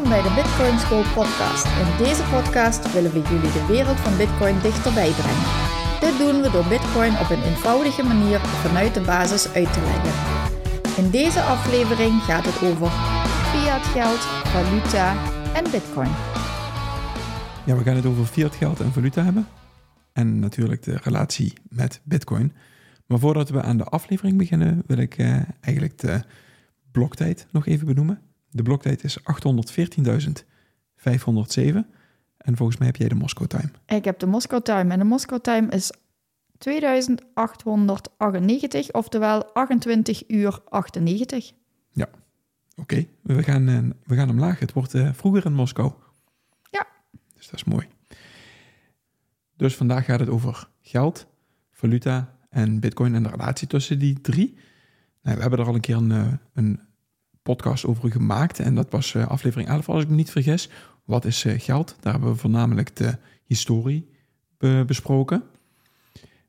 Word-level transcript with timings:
Welkom 0.00 0.22
bij 0.22 0.30
de 0.30 0.42
Bitcoin 0.42 0.78
School 0.78 1.04
podcast. 1.14 1.64
In 1.64 2.04
deze 2.04 2.22
podcast 2.22 2.92
willen 2.92 3.12
we 3.12 3.22
jullie 3.22 3.52
de 3.52 3.66
wereld 3.68 4.00
van 4.00 4.16
Bitcoin 4.16 4.60
dichterbij 4.60 5.10
brengen. 5.10 5.48
Dit 6.00 6.18
doen 6.18 6.42
we 6.42 6.50
door 6.50 6.66
Bitcoin 6.68 7.12
op 7.22 7.30
een 7.30 7.42
eenvoudige 7.42 8.02
manier 8.02 8.38
vanuit 8.38 8.94
de 8.94 9.00
basis 9.00 9.52
uit 9.52 9.72
te 9.72 9.80
leggen. 9.80 10.14
In 11.04 11.10
deze 11.10 11.40
aflevering 11.40 12.22
gaat 12.22 12.44
het 12.44 12.62
over 12.70 12.90
fiat 13.52 13.84
geld, 13.96 14.20
valuta 14.54 15.06
en 15.54 15.64
Bitcoin. 15.70 16.12
Ja, 17.66 17.76
we 17.76 17.82
gaan 17.84 17.96
het 17.96 18.06
over 18.06 18.24
fiat 18.24 18.54
geld 18.54 18.80
en 18.80 18.92
valuta 18.92 19.22
hebben. 19.24 19.46
En 20.12 20.38
natuurlijk 20.38 20.82
de 20.82 20.98
relatie 21.02 21.52
met 21.68 22.00
Bitcoin. 22.04 22.52
Maar 23.06 23.18
voordat 23.18 23.48
we 23.50 23.62
aan 23.62 23.76
de 23.76 23.84
aflevering 23.84 24.38
beginnen, 24.38 24.82
wil 24.86 24.98
ik 24.98 25.18
eh, 25.18 25.40
eigenlijk 25.60 25.98
de 25.98 26.22
bloktijd 26.90 27.46
nog 27.50 27.66
even 27.66 27.86
benoemen. 27.86 28.29
De 28.50 28.62
bloktijd 28.62 29.04
is 29.04 29.18
814.507. 29.18 29.24
En 32.36 32.56
volgens 32.56 32.78
mij 32.78 32.86
heb 32.86 32.96
jij 32.96 33.08
de 33.08 33.14
Moscow 33.14 33.46
Time. 33.46 33.70
Ik 33.86 34.04
heb 34.04 34.18
de 34.18 34.26
Moscow 34.26 34.62
Time 34.62 34.92
en 34.92 34.98
de 34.98 35.04
Moscow 35.04 35.40
Time 35.40 35.68
is 35.68 35.92
2898, 36.58 38.92
oftewel 38.92 39.44
28 39.44 40.28
uur 40.28 40.60
98. 40.68 41.52
Oké, 42.80 43.06
we, 43.22 43.42
gaan, 43.42 43.68
eh, 43.68 43.78
we 44.04 44.14
gaan 44.14 44.30
omlaag. 44.30 44.58
Het 44.58 44.72
wordt 44.72 44.94
eh, 44.94 45.12
vroeger 45.12 45.46
in 45.46 45.52
Moskou. 45.52 45.92
Ja. 46.70 46.86
Dus 47.36 47.44
dat 47.44 47.54
is 47.54 47.64
mooi. 47.64 47.86
Dus 49.56 49.76
vandaag 49.76 50.04
gaat 50.04 50.20
het 50.20 50.28
over 50.28 50.68
geld, 50.80 51.26
valuta 51.70 52.36
en 52.50 52.80
bitcoin 52.80 53.14
en 53.14 53.22
de 53.22 53.28
relatie 53.28 53.66
tussen 53.66 53.98
die 53.98 54.20
drie. 54.20 54.54
Nou, 55.22 55.36
we 55.36 55.42
hebben 55.42 55.58
er 55.58 55.66
al 55.66 55.74
een 55.74 55.80
keer 55.80 55.96
een, 55.96 56.10
eh, 56.10 56.32
een 56.52 56.80
podcast 57.54 57.86
over 57.86 58.10
gemaakt. 58.10 58.58
En 58.58 58.74
dat 58.74 58.90
was 58.90 59.14
eh, 59.14 59.26
aflevering 59.26 59.68
11, 59.68 59.88
als 59.88 60.02
ik 60.02 60.08
me 60.08 60.14
niet 60.14 60.30
vergis. 60.30 60.68
Wat 61.04 61.24
is 61.24 61.44
eh, 61.44 61.60
geld? 61.60 61.96
Daar 62.00 62.12
hebben 62.12 62.30
we 62.30 62.38
voornamelijk 62.38 62.96
de 62.96 63.16
historie 63.44 64.08
be- 64.58 64.84
besproken. 64.86 65.42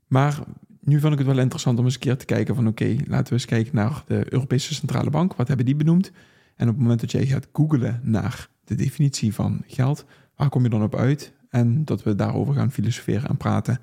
Maar 0.08 0.40
nu 0.80 1.00
vond 1.00 1.14
ik 1.14 1.20
het 1.20 1.28
wel 1.28 1.40
interessant 1.40 1.80
om 1.80 1.86
eens 1.86 1.94
een 1.94 2.00
keer 2.00 2.18
te 2.18 2.26
kijken 2.26 2.56
van... 2.56 2.68
oké, 2.68 2.96
laten 3.08 3.28
we 3.28 3.34
eens 3.34 3.46
kijken 3.46 3.76
naar 3.76 4.04
de 4.08 4.34
Europese 4.34 4.74
Centrale 4.74 5.10
Bank. 5.10 5.36
Wat 5.36 5.48
hebben 5.48 5.66
die 5.66 5.76
benoemd? 5.76 6.12
En 6.56 6.68
op 6.68 6.74
het 6.74 6.82
moment 6.82 7.02
dat 7.02 7.12
jij 7.12 7.26
gaat 7.26 7.48
googlen 7.54 8.00
naar 8.04 8.50
de 8.64 8.76
definitie 8.76 9.34
van 9.34 9.64
geld... 9.68 10.06
waar 10.36 10.50
kom 10.50 10.64
je 10.64 10.70
dan 10.70 10.84
op 10.84 10.96
uit? 10.96 11.34
En 11.50 11.86
dat 11.86 12.04
we 12.04 12.16
daarover 12.16 12.54
gaan 12.54 12.72
filosoferen 12.72 13.30
en 13.30 13.38
praten. 13.38 13.80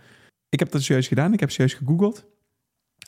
Ik 0.48 0.58
heb 0.58 0.70
dat 0.70 0.82
zojuist 0.82 1.08
gedaan. 1.08 1.32
Ik 1.32 1.40
heb 1.40 1.50
zojuist 1.50 1.76
gegoogeld. 1.76 2.24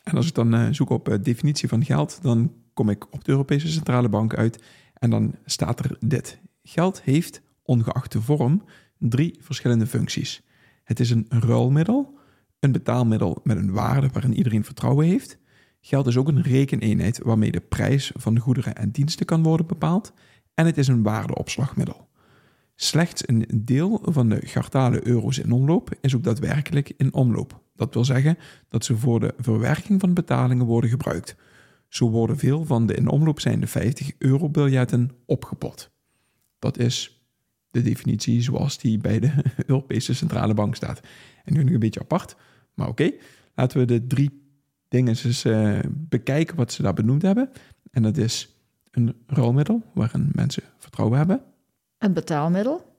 En 0.05 0.17
als 0.17 0.27
ik 0.27 0.35
dan 0.35 0.55
eh, 0.55 0.67
zoek 0.71 0.91
op 0.91 1.19
definitie 1.23 1.69
van 1.69 1.85
geld... 1.85 2.19
dan 2.23 2.53
kom 2.81 2.89
ik 2.89 3.13
op 3.13 3.25
de 3.25 3.31
Europese 3.31 3.69
Centrale 3.69 4.09
Bank 4.09 4.35
uit... 4.35 4.63
en 4.95 5.11
dan 5.11 5.35
staat 5.45 5.79
er 5.79 5.97
dit. 6.07 6.41
Geld 6.63 7.03
heeft, 7.03 7.43
ongeacht 7.63 8.13
de 8.13 8.21
vorm, 8.21 8.65
drie 8.99 9.39
verschillende 9.41 9.87
functies. 9.87 10.43
Het 10.85 11.01
is 11.01 11.11
een 11.11 11.27
ruilmiddel, 11.29 12.19
een 12.61 12.73
betaalmiddel 12.73 13.41
met 13.43 13.57
een 13.57 13.73
waarde 13.73 14.09
waarin 14.13 14.37
iedereen 14.37 14.65
vertrouwen 14.65 15.07
heeft. 15.07 15.39
Geld 15.81 16.07
is 16.07 16.17
ook 16.17 16.29
een 16.29 16.43
rekeneenheid 16.43 17.21
waarmee 17.23 17.51
de 17.51 17.61
prijs 17.61 18.13
van 18.15 18.39
goederen 18.39 18.75
en 18.75 18.91
diensten 18.91 19.27
kan 19.27 19.43
worden 19.43 19.67
bepaald. 19.67 20.13
En 20.55 20.67
het 20.67 20.79
is 20.79 20.89
een 20.89 21.03
waardeopslagmiddel. 21.03 22.09
Slechts 22.75 23.29
een 23.29 23.47
deel 23.55 23.99
van 24.03 24.29
de 24.29 24.47
gartale 24.47 25.07
euro's 25.07 25.39
in 25.39 25.53
omloop 25.53 25.91
is 26.01 26.15
ook 26.15 26.25
daadwerkelijk 26.25 26.93
in 26.97 27.15
omloop. 27.15 27.61
Dat 27.75 27.95
wil 27.95 28.05
zeggen 28.05 28.39
dat 28.69 28.85
ze 28.85 28.97
voor 28.97 29.21
de 29.21 29.35
verwerking 29.39 30.01
van 30.01 30.15
betalingen 30.15 30.67
worden 30.67 30.91
gebruikt. 30.91 31.37
Zo 31.91 32.11
worden 32.11 32.37
veel 32.39 32.65
van 32.65 32.87
de 32.87 32.95
in 32.95 33.09
omloop 33.09 33.41
zijnde 33.41 33.67
50 33.67 34.13
euro 34.19 34.49
biljetten 34.49 35.11
opgepot. 35.27 35.91
Dat 36.59 36.79
is 36.79 37.25
de 37.71 37.83
definitie 37.83 38.43
zoals 38.43 38.79
die 38.79 38.99
bij 38.99 39.21
de 39.21 39.33
Europese 39.67 40.15
Centrale 40.15 40.55
Bank 40.55 40.75
staat. 40.75 41.01
En 41.45 41.55
nu 41.55 41.73
een 41.75 41.79
beetje 41.81 42.01
apart, 42.01 42.37
maar 42.75 42.89
oké. 42.89 43.11
Laten 43.55 43.79
we 43.79 43.85
de 43.85 44.07
drie 44.07 44.43
dingen 44.89 45.09
eens 45.25 45.45
eh, 45.45 45.79
bekijken 45.89 46.57
wat 46.57 46.73
ze 46.73 46.83
daar 46.83 46.95
benoemd 46.95 47.23
hebben. 47.23 47.51
En 47.91 48.03
dat 48.03 48.17
is 48.17 48.57
een 48.91 49.23
ruilmiddel 49.27 49.83
waarin 49.95 50.31
mensen 50.33 50.63
vertrouwen 50.79 51.19
hebben 51.19 51.43
Een 51.99 52.13
betaalmiddel, 52.13 52.97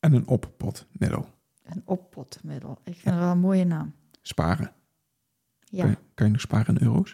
en 0.00 0.12
een 0.12 0.26
oppotmiddel. 0.28 1.28
een 1.64 1.82
oppotmiddel. 1.84 2.78
Ik 2.84 2.94
vind 2.94 3.04
het 3.14 3.14
wel 3.24 3.30
een 3.32 3.38
mooie 3.40 3.64
naam. 3.64 3.94
Sparen. 4.22 4.66
Kan, 4.66 5.78
Ja. 5.78 5.86
je, 5.86 5.96
kan 6.14 6.26
je 6.26 6.32
nog 6.32 6.40
sparen 6.40 6.76
in 6.76 6.86
euro's? 6.86 7.12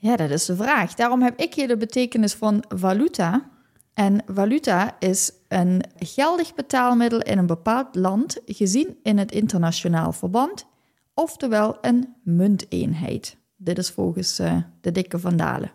Ja, 0.00 0.16
dat 0.16 0.30
is 0.30 0.44
de 0.44 0.56
vraag. 0.56 0.94
Daarom 0.94 1.22
heb 1.22 1.40
ik 1.40 1.54
hier 1.54 1.68
de 1.68 1.76
betekenis 1.76 2.34
van 2.34 2.64
valuta. 2.68 3.50
En 3.94 4.22
valuta 4.26 4.96
is 4.98 5.32
een 5.48 5.84
geldig 5.98 6.54
betaalmiddel 6.54 7.20
in 7.20 7.38
een 7.38 7.46
bepaald 7.46 7.94
land, 7.94 8.40
gezien 8.46 8.96
in 9.02 9.18
het 9.18 9.32
internationaal 9.32 10.12
verband, 10.12 10.66
oftewel 11.14 11.78
een 11.80 12.14
munteenheid. 12.22 13.36
Dit 13.56 13.78
is 13.78 13.90
volgens 13.90 14.38
eh, 14.38 14.56
de 14.80 14.92
dikke 14.92 15.18
vandalen. 15.18 15.70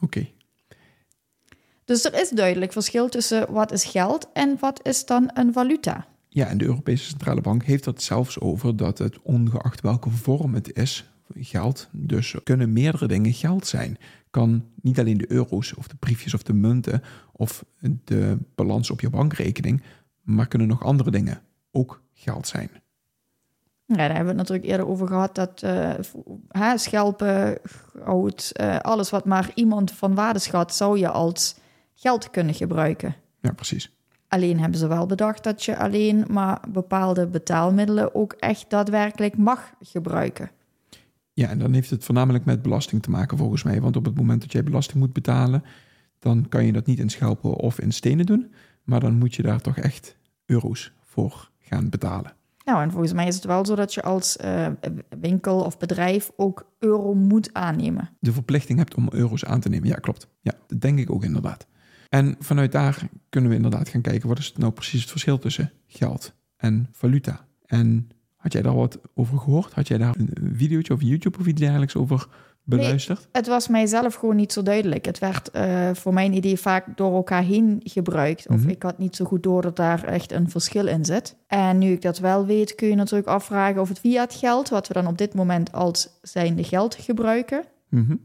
Oké. 0.00 0.28
Dus 1.84 2.04
er 2.04 2.20
is 2.20 2.30
duidelijk 2.30 2.72
verschil 2.72 3.08
tussen 3.08 3.52
wat 3.52 3.72
is 3.72 3.84
geld 3.84 4.28
en 4.32 4.56
wat 4.60 4.80
is 4.86 5.06
dan 5.06 5.30
een 5.34 5.52
valuta. 5.52 6.06
Ja, 6.28 6.46
en 6.46 6.58
de 6.58 6.64
Europese 6.64 7.04
Centrale 7.04 7.40
Bank 7.40 7.64
heeft 7.64 7.84
het 7.84 8.02
zelfs 8.02 8.40
over 8.40 8.76
dat 8.76 8.98
het 8.98 9.22
ongeacht 9.22 9.80
welke 9.80 10.10
vorm 10.10 10.54
het 10.54 10.76
is, 10.76 11.10
geld, 11.34 11.88
dus 11.92 12.36
kunnen 12.44 12.72
meerdere 12.72 13.06
dingen 13.06 13.32
geld 13.32 13.66
zijn. 13.66 13.98
Kan 14.30 14.64
niet 14.80 14.98
alleen 14.98 15.18
de 15.18 15.32
euro's 15.32 15.76
of 15.76 15.88
de 15.88 15.96
briefjes 15.96 16.34
of 16.34 16.42
de 16.42 16.52
munten 16.52 17.02
of 17.32 17.64
de 18.04 18.38
balans 18.54 18.90
op 18.90 19.00
je 19.00 19.10
bankrekening, 19.10 19.82
maar 20.22 20.48
kunnen 20.48 20.68
nog 20.68 20.84
andere 20.84 21.10
dingen 21.10 21.40
ook 21.70 22.02
geld 22.14 22.46
zijn. 22.46 22.70
Ja, 23.84 23.96
daar 23.96 24.06
hebben 24.06 24.34
we 24.34 24.40
het 24.40 24.48
natuurlijk 24.48 24.68
eerder 24.68 24.86
over 24.86 25.06
gehad 25.06 25.34
dat 25.34 25.62
eh, 25.62 26.72
schelpen, 26.74 27.58
goud, 28.04 28.50
eh, 28.52 28.78
alles 28.78 29.10
wat 29.10 29.24
maar 29.24 29.50
iemand 29.54 29.92
van 29.92 30.14
waarde 30.14 30.38
schat, 30.38 30.74
zou 30.74 30.98
je 30.98 31.08
als 31.08 31.56
geld 31.94 32.30
kunnen 32.30 32.54
gebruiken. 32.54 33.14
Ja, 33.40 33.52
precies. 33.52 33.92
Alleen 34.28 34.60
hebben 34.60 34.78
ze 34.78 34.86
wel 34.86 35.06
bedacht 35.06 35.44
dat 35.44 35.64
je 35.64 35.76
alleen 35.76 36.24
maar 36.30 36.60
bepaalde 36.68 37.26
betaalmiddelen 37.26 38.14
ook 38.14 38.32
echt 38.32 38.70
daadwerkelijk 38.70 39.36
mag 39.36 39.72
gebruiken. 39.80 40.50
Ja, 41.38 41.48
en 41.48 41.58
dan 41.58 41.72
heeft 41.72 41.90
het 41.90 42.04
voornamelijk 42.04 42.44
met 42.44 42.62
belasting 42.62 43.02
te 43.02 43.10
maken 43.10 43.38
volgens 43.38 43.62
mij. 43.62 43.80
Want 43.80 43.96
op 43.96 44.04
het 44.04 44.16
moment 44.16 44.40
dat 44.40 44.52
jij 44.52 44.62
belasting 44.62 44.98
moet 44.98 45.12
betalen, 45.12 45.62
dan 46.18 46.48
kan 46.48 46.64
je 46.64 46.72
dat 46.72 46.86
niet 46.86 46.98
in 46.98 47.08
schelpen 47.08 47.54
of 47.54 47.80
in 47.80 47.92
stenen 47.92 48.26
doen. 48.26 48.52
Maar 48.84 49.00
dan 49.00 49.14
moet 49.14 49.34
je 49.34 49.42
daar 49.42 49.60
toch 49.60 49.76
echt 49.76 50.16
euro's 50.46 50.92
voor 51.04 51.50
gaan 51.58 51.88
betalen. 51.88 52.32
Nou, 52.64 52.82
en 52.82 52.90
volgens 52.90 53.12
mij 53.12 53.26
is 53.26 53.34
het 53.34 53.44
wel 53.44 53.66
zo 53.66 53.74
dat 53.74 53.94
je 53.94 54.02
als 54.02 54.36
eh, 54.36 54.66
winkel 55.20 55.60
of 55.60 55.78
bedrijf 55.78 56.30
ook 56.36 56.72
euro 56.78 57.14
moet 57.14 57.54
aannemen. 57.54 58.10
de 58.20 58.32
verplichting 58.32 58.78
hebt 58.78 58.94
om 58.94 59.08
euro's 59.10 59.44
aan 59.44 59.60
te 59.60 59.68
nemen. 59.68 59.88
Ja, 59.88 59.96
klopt. 59.96 60.28
Ja, 60.40 60.52
dat 60.66 60.80
denk 60.80 60.98
ik 60.98 61.10
ook 61.10 61.24
inderdaad. 61.24 61.66
En 62.08 62.36
vanuit 62.38 62.72
daar 62.72 63.08
kunnen 63.28 63.50
we 63.50 63.56
inderdaad 63.56 63.88
gaan 63.88 64.00
kijken... 64.00 64.28
wat 64.28 64.38
is 64.38 64.52
nou 64.56 64.72
precies 64.72 65.00
het 65.00 65.10
verschil 65.10 65.38
tussen 65.38 65.72
geld 65.86 66.34
en 66.56 66.88
valuta? 66.92 67.46
En 67.66 68.08
had 68.52 68.62
jij 68.62 68.72
daar 68.72 68.80
wat 68.80 68.98
over 69.14 69.38
gehoord? 69.38 69.72
Had 69.72 69.88
jij 69.88 69.98
daar 69.98 70.14
een 70.18 70.52
videootje 70.54 70.92
of 70.94 71.02
YouTube 71.02 71.38
of 71.38 71.46
iets 71.46 71.60
dergelijks 71.60 71.96
over 71.96 72.26
beluisterd? 72.64 73.28
Het 73.32 73.46
was 73.46 73.68
mijzelf 73.68 74.14
gewoon 74.14 74.36
niet 74.36 74.52
zo 74.52 74.62
duidelijk. 74.62 75.04
Het 75.04 75.18
werd 75.18 75.50
eh, 75.50 75.90
voor 75.94 76.12
mijn 76.14 76.32
idee 76.32 76.58
vaak 76.58 76.96
door 76.96 77.14
elkaar 77.14 77.42
heen 77.42 77.80
gebruikt. 77.84 78.48
Of 78.48 78.56
Mhm. 78.60 78.68
ik 78.68 78.82
had 78.82 78.98
niet 78.98 79.16
zo 79.16 79.24
goed 79.24 79.42
door 79.42 79.62
dat 79.62 79.76
daar 79.76 80.04
echt 80.04 80.32
een 80.32 80.50
verschil 80.50 80.86
in 80.86 81.04
zit. 81.04 81.36
En 81.46 81.78
nu 81.78 81.92
ik 81.92 82.02
dat 82.02 82.18
wel 82.18 82.46
weet, 82.46 82.74
kun 82.74 82.88
je 82.88 82.94
natuurlijk 82.94 83.28
afvragen 83.28 83.80
of 83.80 83.88
het 83.88 83.98
fiat 83.98 84.34
geld, 84.34 84.68
wat 84.68 84.88
we 84.88 84.94
dan 84.94 85.06
op 85.06 85.18
dit 85.18 85.34
moment 85.34 85.72
als 85.72 86.08
zijnde 86.22 86.64
geld 86.64 86.94
gebruiken, 86.94 87.64
Mhm. 87.88 88.16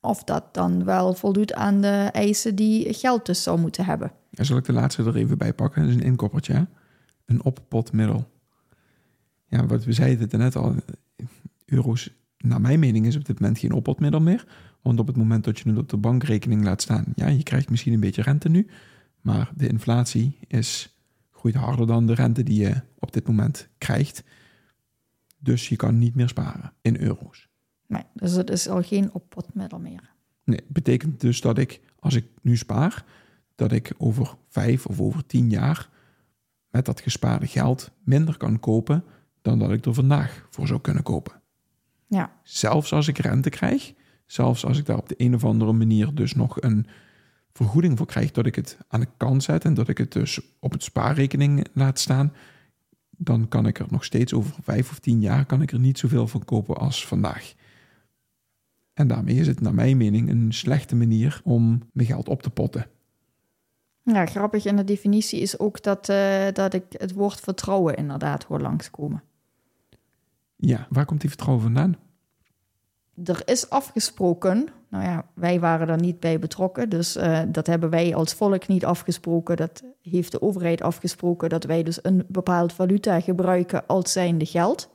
of 0.00 0.24
dat 0.24 0.44
dan 0.54 0.84
wel 0.84 1.14
voldoet 1.14 1.52
aan 1.54 1.80
de 1.80 2.08
eisen 2.12 2.54
die 2.54 2.94
geld 2.94 3.26
dus 3.26 3.42
zou 3.42 3.58
moeten 3.60 3.84
hebben. 3.84 4.12
Ja, 4.30 4.44
zal 4.44 4.56
ik 4.56 4.64
de 4.64 4.72
laatste 4.72 5.02
er 5.02 5.16
even 5.16 5.38
bij 5.38 5.52
pakken? 5.52 5.80
Dat 5.82 5.90
is 5.90 5.96
een 5.96 6.02
inkoppertje, 6.02 6.52
hè? 6.52 6.62
Een 7.26 7.44
oppotmiddel. 7.44 8.24
Ja, 9.48 9.66
wat 9.66 9.84
we 9.84 9.92
zeiden 9.92 10.20
het 10.20 10.32
net 10.32 10.56
al, 10.56 10.74
euro's, 11.64 12.10
naar 12.38 12.60
mijn 12.60 12.78
mening, 12.78 13.06
is 13.06 13.16
op 13.16 13.24
dit 13.24 13.40
moment 13.40 13.58
geen 13.58 13.72
oppotmiddel 13.72 14.20
meer. 14.20 14.46
Want 14.82 15.00
op 15.00 15.06
het 15.06 15.16
moment 15.16 15.44
dat 15.44 15.58
je 15.58 15.68
het 15.68 15.78
op 15.78 15.88
de 15.88 15.96
bankrekening 15.96 16.64
laat 16.64 16.82
staan, 16.82 17.04
ja, 17.14 17.26
je 17.26 17.42
krijgt 17.42 17.70
misschien 17.70 17.92
een 17.92 18.00
beetje 18.00 18.22
rente 18.22 18.48
nu, 18.48 18.66
maar 19.20 19.50
de 19.56 19.68
inflatie 19.68 20.38
is, 20.46 20.98
groeit 21.30 21.54
harder 21.54 21.86
dan 21.86 22.06
de 22.06 22.14
rente 22.14 22.42
die 22.42 22.60
je 22.60 22.80
op 22.98 23.12
dit 23.12 23.26
moment 23.26 23.68
krijgt. 23.78 24.24
Dus 25.38 25.68
je 25.68 25.76
kan 25.76 25.98
niet 25.98 26.14
meer 26.14 26.28
sparen 26.28 26.72
in 26.80 27.00
euro's. 27.00 27.48
Nee, 27.86 28.02
dus 28.12 28.32
het 28.32 28.50
is 28.50 28.68
al 28.68 28.82
geen 28.82 29.12
oppotmiddel 29.12 29.78
meer. 29.78 30.14
Nee, 30.44 30.60
betekent 30.68 31.20
dus 31.20 31.40
dat 31.40 31.58
ik, 31.58 31.80
als 31.98 32.14
ik 32.14 32.26
nu 32.42 32.56
spaar, 32.56 33.04
dat 33.54 33.72
ik 33.72 33.94
over 33.98 34.36
vijf 34.48 34.86
of 34.86 35.00
over 35.00 35.26
tien 35.26 35.50
jaar 35.50 35.88
met 36.70 36.84
dat 36.84 37.00
gespaarde 37.00 37.46
geld 37.46 37.90
minder 38.04 38.36
kan 38.36 38.60
kopen 38.60 39.04
dan 39.46 39.58
dat 39.58 39.70
ik 39.70 39.84
er 39.84 39.94
vandaag 39.94 40.46
voor 40.50 40.66
zou 40.66 40.80
kunnen 40.80 41.02
kopen. 41.02 41.40
Ja. 42.06 42.32
Zelfs 42.42 42.92
als 42.92 43.08
ik 43.08 43.18
rente 43.18 43.50
krijg, 43.50 43.94
zelfs 44.26 44.64
als 44.64 44.78
ik 44.78 44.86
daar 44.86 44.98
op 44.98 45.08
de 45.08 45.14
een 45.18 45.34
of 45.34 45.44
andere 45.44 45.72
manier 45.72 46.14
dus 46.14 46.34
nog 46.34 46.62
een 46.62 46.86
vergoeding 47.52 47.96
voor 47.98 48.06
krijg 48.06 48.30
dat 48.30 48.46
ik 48.46 48.54
het 48.54 48.78
aan 48.88 49.00
de 49.00 49.08
kant 49.16 49.42
zet 49.42 49.64
en 49.64 49.74
dat 49.74 49.88
ik 49.88 49.98
het 49.98 50.12
dus 50.12 50.40
op 50.60 50.72
het 50.72 50.82
spaarrekening 50.82 51.66
laat 51.72 51.98
staan, 51.98 52.32
dan 53.10 53.48
kan 53.48 53.66
ik 53.66 53.78
er 53.78 53.86
nog 53.90 54.04
steeds 54.04 54.34
over 54.34 54.54
vijf 54.62 54.90
of 54.90 54.98
tien 54.98 55.20
jaar 55.20 55.46
kan 55.46 55.62
ik 55.62 55.72
er 55.72 55.78
niet 55.78 55.98
zoveel 55.98 56.28
van 56.28 56.44
kopen 56.44 56.76
als 56.76 57.06
vandaag. 57.06 57.54
En 58.94 59.08
daarmee 59.08 59.34
is 59.34 59.46
het 59.46 59.60
naar 59.60 59.74
mijn 59.74 59.96
mening 59.96 60.30
een 60.30 60.52
slechte 60.52 60.96
manier 60.96 61.40
om 61.44 61.82
mijn 61.92 62.08
geld 62.08 62.28
op 62.28 62.42
te 62.42 62.50
potten. 62.50 62.86
Ja, 64.02 64.26
grappig 64.26 64.64
in 64.64 64.76
de 64.76 64.84
definitie 64.84 65.40
is 65.40 65.58
ook 65.58 65.82
dat, 65.82 66.08
uh, 66.08 66.46
dat 66.52 66.74
ik 66.74 66.84
het 66.88 67.12
woord 67.12 67.40
vertrouwen 67.40 67.96
inderdaad 67.96 68.44
hoor 68.44 68.60
langskomen. 68.60 69.22
Ja, 70.56 70.86
waar 70.90 71.04
komt 71.04 71.20
die 71.20 71.28
vertrouwen 71.28 71.64
vandaan? 71.64 71.96
Er 73.24 73.42
is 73.44 73.70
afgesproken, 73.70 74.68
nou 74.90 75.04
ja, 75.04 75.26
wij 75.34 75.60
waren 75.60 75.88
er 75.88 76.00
niet 76.00 76.20
bij 76.20 76.38
betrokken, 76.38 76.88
dus 76.88 77.16
uh, 77.16 77.40
dat 77.48 77.66
hebben 77.66 77.90
wij 77.90 78.14
als 78.14 78.34
volk 78.34 78.66
niet 78.66 78.84
afgesproken. 78.84 79.56
Dat 79.56 79.82
heeft 80.02 80.32
de 80.32 80.42
overheid 80.42 80.82
afgesproken 80.82 81.48
dat 81.48 81.64
wij 81.64 81.82
dus 81.82 81.98
een 82.02 82.24
bepaald 82.28 82.72
valuta 82.72 83.20
gebruiken 83.20 83.86
als 83.86 84.12
zijnde 84.12 84.46
geld. 84.46 84.90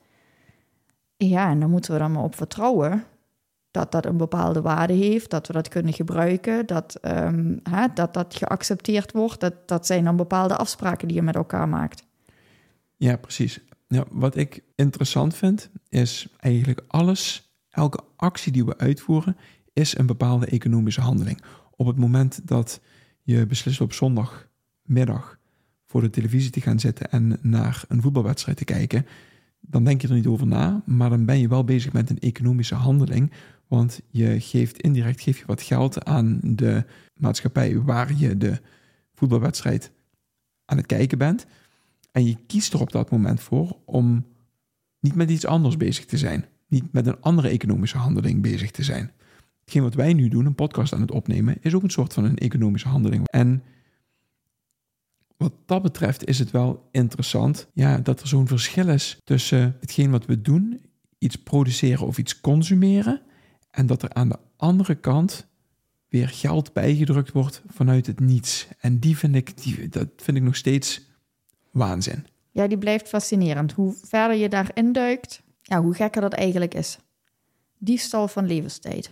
Ja, 1.18 1.50
en 1.50 1.60
dan 1.60 1.70
moeten 1.70 1.94
we 1.94 2.00
dan 2.00 2.12
maar 2.12 2.24
op 2.24 2.36
vertrouwen 2.36 3.04
dat 3.72 3.92
dat 3.92 4.06
een 4.06 4.18
bepaalde 4.18 4.62
waarde 4.62 4.94
heeft, 4.94 5.30
dat 5.30 5.48
we 5.48 5.54
dat 5.54 5.68
kunnen 5.68 5.94
gebruiken, 5.94 6.66
dat 6.66 6.98
um, 7.02 7.60
hè, 7.70 7.88
dat, 7.94 8.14
dat 8.14 8.36
geaccepteerd 8.36 9.12
wordt. 9.12 9.40
Dat, 9.40 9.54
dat 9.66 9.86
zijn 9.86 10.04
dan 10.04 10.16
bepaalde 10.16 10.56
afspraken 10.56 11.08
die 11.08 11.18
je 11.18 11.24
met 11.24 11.36
elkaar 11.36 11.70
maakt. 11.70 12.04
Ja, 12.98 13.16
precies. 13.18 13.62
Nou, 13.92 14.06
wat 14.12 14.36
ik 14.36 14.64
interessant 14.76 15.36
vind, 15.36 15.70
is 15.90 16.28
eigenlijk 16.40 16.84
alles, 16.88 17.52
elke 17.70 18.00
actie 18.16 18.52
die 18.52 18.66
we 18.66 18.78
uitvoeren, 18.78 19.38
is 19.74 19.98
een 19.98 20.06
bepaalde 20.06 20.46
economische 20.46 21.02
handeling. 21.02 21.42
Op 21.76 21.88
het 21.88 21.98
moment 21.98 22.48
dat 22.48 22.82
je 23.22 23.46
beslist 23.46 23.82
op 23.82 23.94
zondagmiddag 23.94 25.40
voor 25.86 26.02
de 26.02 26.10
televisie 26.10 26.52
te 26.52 26.62
gaan 26.62 26.80
zitten 26.80 27.12
en 27.12 27.38
naar 27.42 27.84
een 27.88 28.02
voetbalwedstrijd 28.02 28.58
te 28.58 28.66
kijken, 28.66 29.06
dan 29.60 29.84
denk 29.84 30.02
je 30.02 30.08
er 30.08 30.14
niet 30.14 30.28
over 30.28 30.48
na, 30.48 30.84
maar 30.86 31.10
dan 31.10 31.26
ben 31.26 31.40
je 31.40 31.48
wel 31.48 31.64
bezig 31.64 31.94
met 31.94 32.10
een 32.10 32.20
economische 32.20 32.76
handeling, 32.76 33.32
want 33.68 34.02
je 34.10 34.40
geeft 34.40 34.82
indirect 34.82 35.22
geef 35.22 35.38
je 35.38 35.46
wat 35.46 35.62
geld 35.62 36.06
aan 36.06 36.40
de 36.44 36.86
maatschappij 37.14 37.82
waar 37.82 38.14
je 38.16 38.38
de 38.38 38.62
voetbalwedstrijd 39.14 39.92
aan 40.66 40.78
het 40.78 40.86
kijken 40.86 41.18
bent. 41.18 41.46
En 42.12 42.26
je 42.26 42.38
kiest 42.48 42.74
er 42.74 42.82
op 42.82 42.92
dat 42.92 43.12
moment 43.12 43.42
voor 43.42 43.78
om 43.86 44.26
niet 45.00 45.16
met 45.16 45.30
iets 45.30 45.46
anders 45.46 45.78
bezig 45.78 46.06
te 46.06 46.18
zijn. 46.18 46.46
Niet 46.68 46.94
met 46.94 47.08
een 47.08 47.22
andere 47.22 47.50
economische 47.50 47.98
handeling 47.98 48.42
bezig 48.42 48.72
te 48.72 48.84
zijn. 48.84 49.12
Hetgeen 49.60 49.84
wat 49.84 49.94
wij 49.94 50.14
nu 50.14 50.28
doen, 50.28 50.46
een 50.46 50.56
podcast 50.56 50.94
aan 50.94 51.02
het 51.02 51.12
opnemen, 51.12 51.58
is 51.62 51.74
ook 51.74 51.84
een 51.84 51.90
soort 51.90 52.14
van 52.14 52.24
een 52.24 52.38
economische 52.38 52.88
handeling. 52.88 53.28
En 53.28 53.64
wat 55.38 55.54
dat 55.66 55.82
betreft 55.82 56.28
is 56.28 56.40
het 56.40 56.52
wel 56.52 56.88
interessant 56.92 57.68
ja, 57.74 57.98
dat 57.98 58.22
er 58.22 58.28
zo'n 58.28 58.48
verschil 58.48 58.90
is 58.90 59.18
tussen 59.24 59.78
hetgeen 59.80 60.12
wat 60.12 60.26
we 60.26 60.42
doen, 60.42 60.82
iets 61.18 61.36
produceren 61.36 62.08
of 62.08 62.18
iets 62.18 62.42
consumeren, 62.42 63.22
en 63.72 63.86
dat 63.86 64.04
er 64.04 64.14
aan 64.14 64.30
de 64.30 64.40
andere 64.58 64.96
kant 64.96 65.48
weer 66.08 66.30
geld 66.30 66.74
bijgedrukt 66.74 67.32
wordt 67.32 67.62
vanuit 67.68 68.08
het 68.08 68.20
niets. 68.20 68.68
En 68.80 69.00
die 69.00 69.18
vind 69.18 69.36
ik, 69.36 69.64
die, 69.64 69.90
dat 69.90 70.08
vind 70.16 70.38
ik 70.38 70.44
nog 70.44 70.56
steeds 70.56 71.02
waanzin. 71.72 72.26
Ja, 72.52 72.68
die 72.68 72.78
blijft 72.78 73.08
fascinerend. 73.08 73.72
Hoe 73.72 73.94
verder 74.04 74.38
je 74.38 74.50
daarin 74.50 74.92
duikt, 74.92 75.42
ja, 75.62 75.82
hoe 75.82 75.94
gekker 75.94 76.22
dat 76.22 76.34
eigenlijk 76.34 76.74
is. 76.74 77.00
Diefstal 77.78 78.28
van 78.28 78.46
levenstijd. 78.46 79.10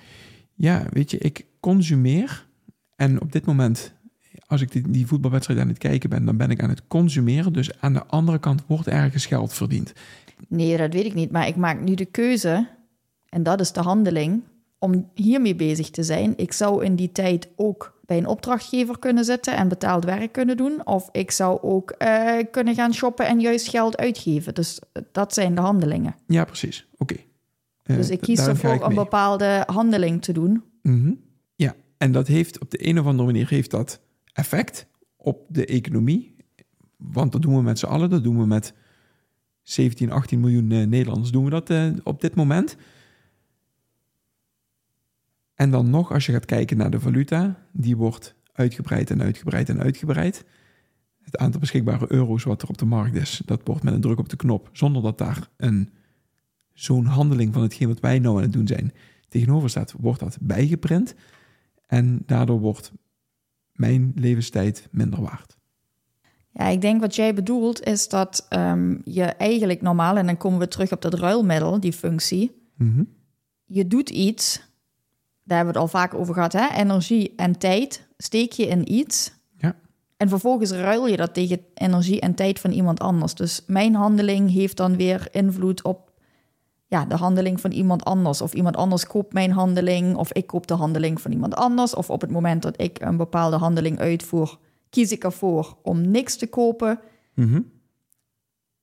Ja, 0.53 0.85
weet 0.89 1.11
je, 1.11 1.17
ik 1.17 1.45
consumeer. 1.59 2.47
En 2.95 3.21
op 3.21 3.31
dit 3.31 3.45
moment, 3.45 3.93
als 4.45 4.61
ik 4.61 4.71
die, 4.71 4.89
die 4.89 5.07
voetbalwedstrijd 5.07 5.59
aan 5.59 5.67
het 5.67 5.77
kijken 5.77 6.09
ben, 6.09 6.25
dan 6.25 6.37
ben 6.37 6.49
ik 6.49 6.63
aan 6.63 6.69
het 6.69 6.87
consumeren. 6.87 7.53
Dus 7.53 7.81
aan 7.81 7.93
de 7.93 8.05
andere 8.05 8.39
kant 8.39 8.63
wordt 8.67 8.87
ergens 8.87 9.25
geld 9.25 9.53
verdiend. 9.53 9.93
Nee, 10.47 10.77
dat 10.77 10.93
weet 10.93 11.05
ik 11.05 11.13
niet. 11.13 11.31
Maar 11.31 11.47
ik 11.47 11.55
maak 11.55 11.81
nu 11.81 11.95
de 11.95 12.05
keuze, 12.05 12.67
en 13.29 13.43
dat 13.43 13.59
is 13.59 13.71
de 13.71 13.81
handeling, 13.81 14.43
om 14.77 15.09
hiermee 15.13 15.55
bezig 15.55 15.89
te 15.89 16.03
zijn. 16.03 16.33
Ik 16.35 16.51
zou 16.51 16.85
in 16.85 16.95
die 16.95 17.11
tijd 17.11 17.49
ook 17.55 17.98
bij 18.09 18.17
een 18.17 18.27
opdrachtgever 18.27 18.99
kunnen 18.99 19.25
zitten 19.25 19.55
en 19.55 19.67
betaald 19.67 20.03
werk 20.03 20.31
kunnen 20.31 20.57
doen. 20.57 20.87
Of 20.87 21.09
ik 21.11 21.31
zou 21.31 21.61
ook 21.61 21.95
uh, 21.97 22.37
kunnen 22.51 22.75
gaan 22.75 22.93
shoppen 22.93 23.27
en 23.27 23.39
juist 23.39 23.67
geld 23.67 23.97
uitgeven. 23.97 24.53
Dus 24.53 24.79
dat 25.11 25.33
zijn 25.33 25.55
de 25.55 25.61
handelingen. 25.61 26.15
Ja, 26.27 26.45
precies. 26.45 26.87
Oké. 26.97 27.13
Okay. 27.13 27.25
Uh, 27.85 27.95
dus 27.95 28.09
ik 28.09 28.21
kies 28.21 28.39
ervoor 28.39 28.83
een 28.83 28.95
bepaalde 28.95 29.63
handeling 29.65 30.21
te 30.21 30.31
doen. 30.31 30.63
Mm 30.81 31.01
-hmm. 31.01 31.19
Ja, 31.55 31.75
en 31.97 32.11
dat 32.11 32.27
heeft 32.27 32.59
op 32.59 32.71
de 32.71 32.87
een 32.87 32.99
of 32.99 33.05
andere 33.05 33.25
manier 33.25 33.49
heeft 33.49 33.71
dat 33.71 33.99
effect 34.33 34.87
op 35.17 35.45
de 35.47 35.65
economie. 35.65 36.35
Want 36.97 37.31
dat 37.31 37.41
doen 37.41 37.55
we 37.55 37.61
met 37.61 37.79
z'n 37.79 37.85
allen. 37.85 38.09
Dat 38.09 38.23
doen 38.23 38.39
we 38.39 38.45
met 38.45 38.73
17, 39.63 40.11
18 40.11 40.39
miljoen 40.39 40.71
uh, 40.71 40.87
Nederlanders 40.87 41.31
doen 41.31 41.43
we 41.43 41.49
dat 41.49 41.71
op 42.03 42.21
dit 42.21 42.35
moment. 42.35 42.75
En 45.59 45.71
dan 45.71 45.89
nog, 45.89 46.11
als 46.11 46.25
je 46.25 46.31
gaat 46.31 46.45
kijken 46.45 46.77
naar 46.77 46.89
de 46.89 46.99
valuta, 46.99 47.59
die 47.71 47.97
wordt 47.97 48.35
uitgebreid 48.53 49.09
en 49.09 49.21
uitgebreid 49.21 49.69
en 49.69 49.79
uitgebreid. 49.79 50.45
Het 51.21 51.37
aantal 51.37 51.59
beschikbare 51.59 52.05
euro's 52.11 52.43
wat 52.43 52.61
er 52.61 52.67
op 52.67 52.77
de 52.77 52.85
markt 52.85 53.15
is, 53.15 53.41
dat 53.45 53.61
wordt 53.63 53.83
met 53.83 53.93
een 53.93 54.01
druk 54.01 54.19
op 54.19 54.29
de 54.29 54.35
knop, 54.35 54.69
zonder 54.71 55.01
dat 55.01 55.17
daar 55.17 55.49
een 55.57 55.89
zo'n 56.73 57.05
handeling 57.05 57.53
van 57.53 57.61
hetgeen 57.61 57.87
wat 57.87 57.99
wij 57.99 58.19
nou 58.19 58.35
aan 58.35 58.41
het 58.41 58.53
doen 58.53 58.67
zijn 58.67 58.93
tegenover 59.29 59.69
staat, 59.69 59.93
wordt 59.97 60.19
dat 60.19 60.37
bijgeprint. 60.41 61.15
En 61.87 62.23
daardoor 62.25 62.59
wordt 62.59 62.91
mijn 63.71 64.11
levenstijd 64.15 64.87
minder 64.91 65.21
waard. 65.21 65.57
Ja, 66.51 66.67
ik 66.67 66.81
denk 66.81 67.01
wat 67.01 67.15
jij 67.15 67.33
bedoelt 67.33 67.83
is 67.83 68.07
dat 68.07 68.47
um, 68.49 69.01
je 69.03 69.23
eigenlijk 69.23 69.81
normaal, 69.81 70.17
en 70.17 70.25
dan 70.25 70.37
komen 70.37 70.59
we 70.59 70.67
terug 70.67 70.91
op 70.91 71.01
dat 71.01 71.13
ruilmiddel, 71.13 71.79
die 71.79 71.93
functie. 71.93 72.51
Mm 72.75 72.93
-hmm. 72.93 73.07
Je 73.65 73.87
doet 73.87 74.09
iets 74.09 74.67
daar 75.49 75.57
hebben 75.57 75.75
we 75.75 75.79
het 75.79 75.93
al 75.93 75.99
vaak 75.99 76.13
over 76.13 76.33
gehad, 76.33 76.53
hè? 76.53 76.67
energie 76.67 77.33
en 77.35 77.57
tijd 77.57 78.07
steek 78.17 78.51
je 78.51 78.67
in 78.67 78.93
iets. 78.93 79.31
Ja. 79.57 79.75
En 80.17 80.29
vervolgens 80.29 80.71
ruil 80.71 81.07
je 81.07 81.17
dat 81.17 81.33
tegen 81.33 81.61
energie 81.73 82.19
en 82.19 82.35
tijd 82.35 82.59
van 82.59 82.71
iemand 82.71 82.99
anders. 82.99 83.33
Dus 83.33 83.63
mijn 83.67 83.95
handeling 83.95 84.51
heeft 84.51 84.77
dan 84.77 84.95
weer 84.95 85.27
invloed 85.31 85.83
op 85.83 86.11
ja, 86.87 87.05
de 87.05 87.15
handeling 87.15 87.61
van 87.61 87.71
iemand 87.71 88.03
anders. 88.03 88.41
Of 88.41 88.53
iemand 88.53 88.77
anders 88.77 89.07
koopt 89.07 89.33
mijn 89.33 89.51
handeling, 89.51 90.15
of 90.15 90.33
ik 90.33 90.47
koop 90.47 90.67
de 90.67 90.73
handeling 90.73 91.21
van 91.21 91.31
iemand 91.31 91.55
anders. 91.55 91.95
Of 91.95 92.09
op 92.09 92.21
het 92.21 92.31
moment 92.31 92.61
dat 92.61 92.81
ik 92.81 93.01
een 93.01 93.17
bepaalde 93.17 93.57
handeling 93.57 93.99
uitvoer, 93.99 94.57
kies 94.89 95.11
ik 95.11 95.23
ervoor 95.23 95.77
om 95.81 96.11
niks 96.11 96.37
te 96.37 96.47
kopen. 96.47 96.99
Mm 97.35 97.71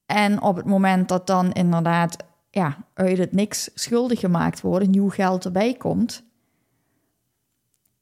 En 0.07 0.43
op 0.43 0.57
het 0.57 0.67
moment 0.67 1.09
dat 1.09 1.27
dan 1.27 1.53
inderdaad 1.53 2.17
ja, 2.51 2.85
uit 2.95 3.19
het 3.19 3.33
niks 3.33 3.71
schuldig 3.75 4.21
gemaakt 4.21 4.61
worden, 4.61 4.91
nieuw 4.91 5.11
geld 5.11 5.45
erbij 5.45 5.75
komt, 5.75 6.25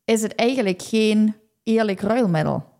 is 0.04 0.23
het 0.23 0.34
eigenlijk 0.34 0.82
geen 0.82 1.34
eerlijk 1.62 2.00
ruilmiddel. 2.00 2.73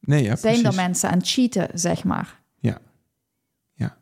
Nee, 0.00 0.22
ja, 0.22 0.36
Zijn 0.36 0.60
precies. 0.60 0.78
er 0.78 0.82
mensen 0.84 1.10
aan 1.10 1.18
het 1.18 1.28
cheaten, 1.28 1.68
zeg 1.78 2.04
maar. 2.04 2.40
Ja, 2.58 2.78
ja, 3.72 3.96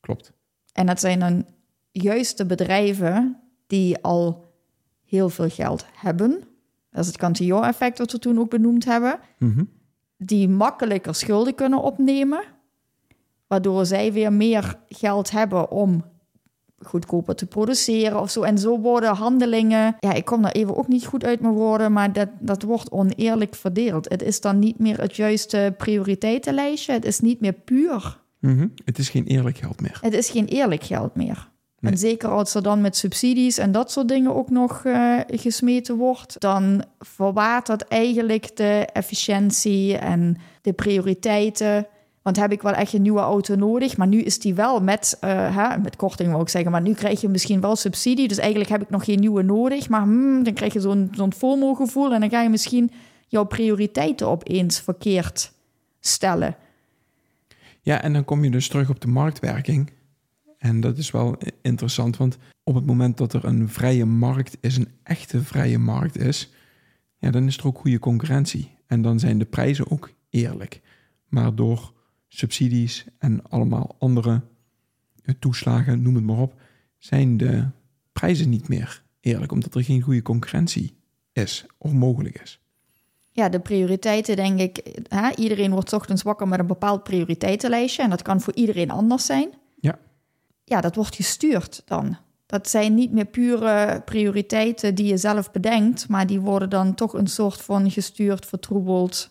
klopt. 0.00 0.32
En 0.72 0.86
dat 0.86 1.00
zijn 1.00 1.18
dan 1.20 1.46
juist 1.90 2.36
de 2.36 2.46
bedrijven 2.46 3.40
die 3.66 4.02
al 4.02 4.52
heel 5.04 5.28
veel 5.28 5.48
geld 5.48 5.86
hebben. 5.92 6.30
Dat 6.90 7.00
is 7.00 7.06
het 7.06 7.16
Cantillon-effect 7.16 7.98
wat 7.98 8.12
we 8.12 8.18
toen 8.18 8.38
ook 8.38 8.50
benoemd 8.50 8.84
hebben. 8.84 9.18
Mhm. 9.38 9.64
Die 10.16 10.48
makkelijker 10.48 11.14
schulden 11.14 11.54
kunnen 11.54 11.82
opnemen. 11.82 12.42
Waardoor 13.46 13.86
zij 13.86 14.12
weer 14.12 14.32
meer 14.32 14.78
geld 14.88 15.30
hebben 15.30 15.70
om 15.70 16.04
goedkoper 16.82 17.34
te 17.34 17.46
produceren 17.46 18.20
of 18.20 18.30
zo. 18.30 18.42
En 18.42 18.58
zo 18.58 18.80
worden 18.80 19.14
handelingen, 19.14 19.96
ja, 20.00 20.12
ik 20.12 20.24
kom 20.24 20.42
daar 20.42 20.52
even 20.52 20.76
ook 20.76 20.88
niet 20.88 21.06
goed 21.06 21.24
uit 21.24 21.40
mijn 21.40 21.54
woorden, 21.54 21.92
maar 21.92 22.12
dat, 22.12 22.28
dat 22.38 22.62
wordt 22.62 22.90
oneerlijk 22.90 23.54
verdeeld. 23.54 24.08
Het 24.08 24.22
is 24.22 24.40
dan 24.40 24.58
niet 24.58 24.78
meer 24.78 25.00
het 25.00 25.16
juiste 25.16 25.74
prioriteitenlijstje. 25.76 26.92
Het 26.92 27.04
is 27.04 27.20
niet 27.20 27.40
meer 27.40 27.52
puur 27.52 28.18
Mhm. 28.38 28.66
Het 28.84 28.98
is 28.98 29.08
geen 29.08 29.24
eerlijk 29.24 29.58
geld 29.58 29.80
meer. 29.80 29.98
Het 30.00 30.14
is 30.14 30.30
geen 30.30 30.46
eerlijk 30.46 30.84
geld 30.84 31.14
meer. 31.14 31.48
Nee. 31.80 31.92
En 31.92 31.98
zeker 31.98 32.28
als 32.28 32.54
er 32.54 32.62
dan 32.62 32.80
met 32.80 32.96
subsidies 32.96 33.58
en 33.58 33.72
dat 33.72 33.90
soort 33.90 34.08
dingen 34.08 34.34
ook 34.34 34.50
nog 34.50 34.84
eh, 34.84 35.18
gesmeten 35.26 35.96
wordt, 35.96 36.40
dan 36.40 36.84
verwatert 36.98 37.88
eigenlijk 37.88 38.56
de 38.56 38.88
efficiëntie 38.92 39.96
en 39.96 40.36
de 40.62 40.72
prioriteiten. 40.72 41.86
Want 42.28 42.40
heb 42.40 42.52
ik 42.52 42.62
wel 42.62 42.72
echt 42.72 42.92
een 42.92 43.02
nieuwe 43.02 43.20
auto 43.20 43.54
nodig, 43.54 43.96
maar 43.96 44.06
nu 44.06 44.20
is 44.20 44.38
die 44.38 44.54
wel 44.54 44.80
met, 44.80 45.16
eh, 45.20 45.56
hè, 45.56 45.78
met 45.78 45.96
korting 45.96 46.30
wil 46.30 46.40
ik 46.40 46.48
zeggen, 46.48 46.70
maar 46.70 46.80
nu 46.80 46.94
krijg 46.94 47.20
je 47.20 47.28
misschien 47.28 47.60
wel 47.60 47.76
subsidie. 47.76 48.28
Dus 48.28 48.38
eigenlijk 48.38 48.70
heb 48.70 48.82
ik 48.82 48.90
nog 48.90 49.04
geen 49.04 49.20
nieuwe 49.20 49.42
nodig, 49.42 49.88
maar 49.88 50.02
hmm, 50.02 50.42
dan 50.42 50.52
krijg 50.52 50.72
je 50.72 50.80
zo'n 50.80 51.08
zo'n 51.12 51.32
FOMO-gevoel 51.32 52.14
en 52.14 52.20
dan 52.20 52.30
ga 52.30 52.42
je 52.42 52.48
misschien 52.48 52.90
jouw 53.26 53.44
prioriteiten 53.44 54.28
opeens 54.28 54.80
verkeerd 54.80 55.52
stellen. 56.00 56.56
Ja, 57.80 58.02
en 58.02 58.12
dan 58.12 58.24
kom 58.24 58.44
je 58.44 58.50
dus 58.50 58.68
terug 58.68 58.90
op 58.90 59.00
de 59.00 59.08
marktwerking. 59.08 59.90
En 60.58 60.80
dat 60.80 60.98
is 60.98 61.10
wel 61.10 61.36
interessant, 61.62 62.16
want 62.16 62.38
op 62.62 62.74
het 62.74 62.86
moment 62.86 63.16
dat 63.16 63.32
er 63.32 63.44
een 63.44 63.68
vrije 63.68 64.04
markt 64.04 64.56
is, 64.60 64.76
een 64.76 64.88
echte 65.02 65.42
vrije 65.42 65.78
markt 65.78 66.18
is, 66.18 66.52
ja, 67.18 67.30
dan 67.30 67.46
is 67.46 67.56
er 67.56 67.66
ook 67.66 67.78
goede 67.78 67.98
concurrentie. 67.98 68.70
En 68.86 69.02
dan 69.02 69.18
zijn 69.18 69.38
de 69.38 69.44
prijzen 69.44 69.90
ook 69.90 70.10
eerlijk. 70.30 70.80
Maar 71.28 71.54
door 71.54 71.96
subsidies 72.28 73.06
en 73.18 73.42
allemaal 73.50 73.96
andere 73.98 74.40
eh, 75.22 75.34
toeslagen, 75.38 76.02
noem 76.02 76.14
het 76.14 76.24
maar 76.24 76.38
op, 76.38 76.54
zijn 76.98 77.36
de 77.36 77.66
prijzen 78.12 78.48
niet 78.48 78.68
meer 78.68 79.02
eerlijk, 79.20 79.52
omdat 79.52 79.74
er 79.74 79.84
geen 79.84 80.02
goede 80.02 80.22
concurrentie 80.22 80.96
is 81.32 81.66
of 81.78 81.92
mogelijk 81.92 82.40
is. 82.42 82.60
Ja, 83.38 83.48
de 83.48 83.60
prioriteiten, 83.60 84.36
denk 84.36 84.60
ik. 84.60 85.02
Hè? 85.08 85.30
Iedereen 85.34 85.70
wordt 85.70 85.92
ochtends 85.92 86.22
wakker 86.22 86.48
met 86.48 86.58
een 86.58 86.66
bepaald 86.66 87.02
prioriteitenlijstje. 87.02 88.02
En 88.02 88.10
dat 88.10 88.22
kan 88.22 88.40
voor 88.40 88.54
iedereen 88.54 88.90
anders 88.90 89.26
zijn. 89.26 89.48
Ja. 89.80 89.98
Ja, 90.64 90.80
dat 90.80 90.94
wordt 90.94 91.14
gestuurd 91.14 91.82
dan. 91.84 92.16
Dat 92.46 92.68
zijn 92.68 92.94
niet 92.94 93.12
meer 93.12 93.24
pure 93.24 94.02
prioriteiten 94.04 94.94
die 94.94 95.06
je 95.06 95.16
zelf 95.16 95.50
bedenkt. 95.50 96.08
Maar 96.08 96.26
die 96.26 96.40
worden 96.40 96.70
dan 96.70 96.94
toch 96.94 97.12
een 97.12 97.26
soort 97.26 97.60
van 97.60 97.90
gestuurd, 97.90 98.46
vertroebeld. 98.46 99.30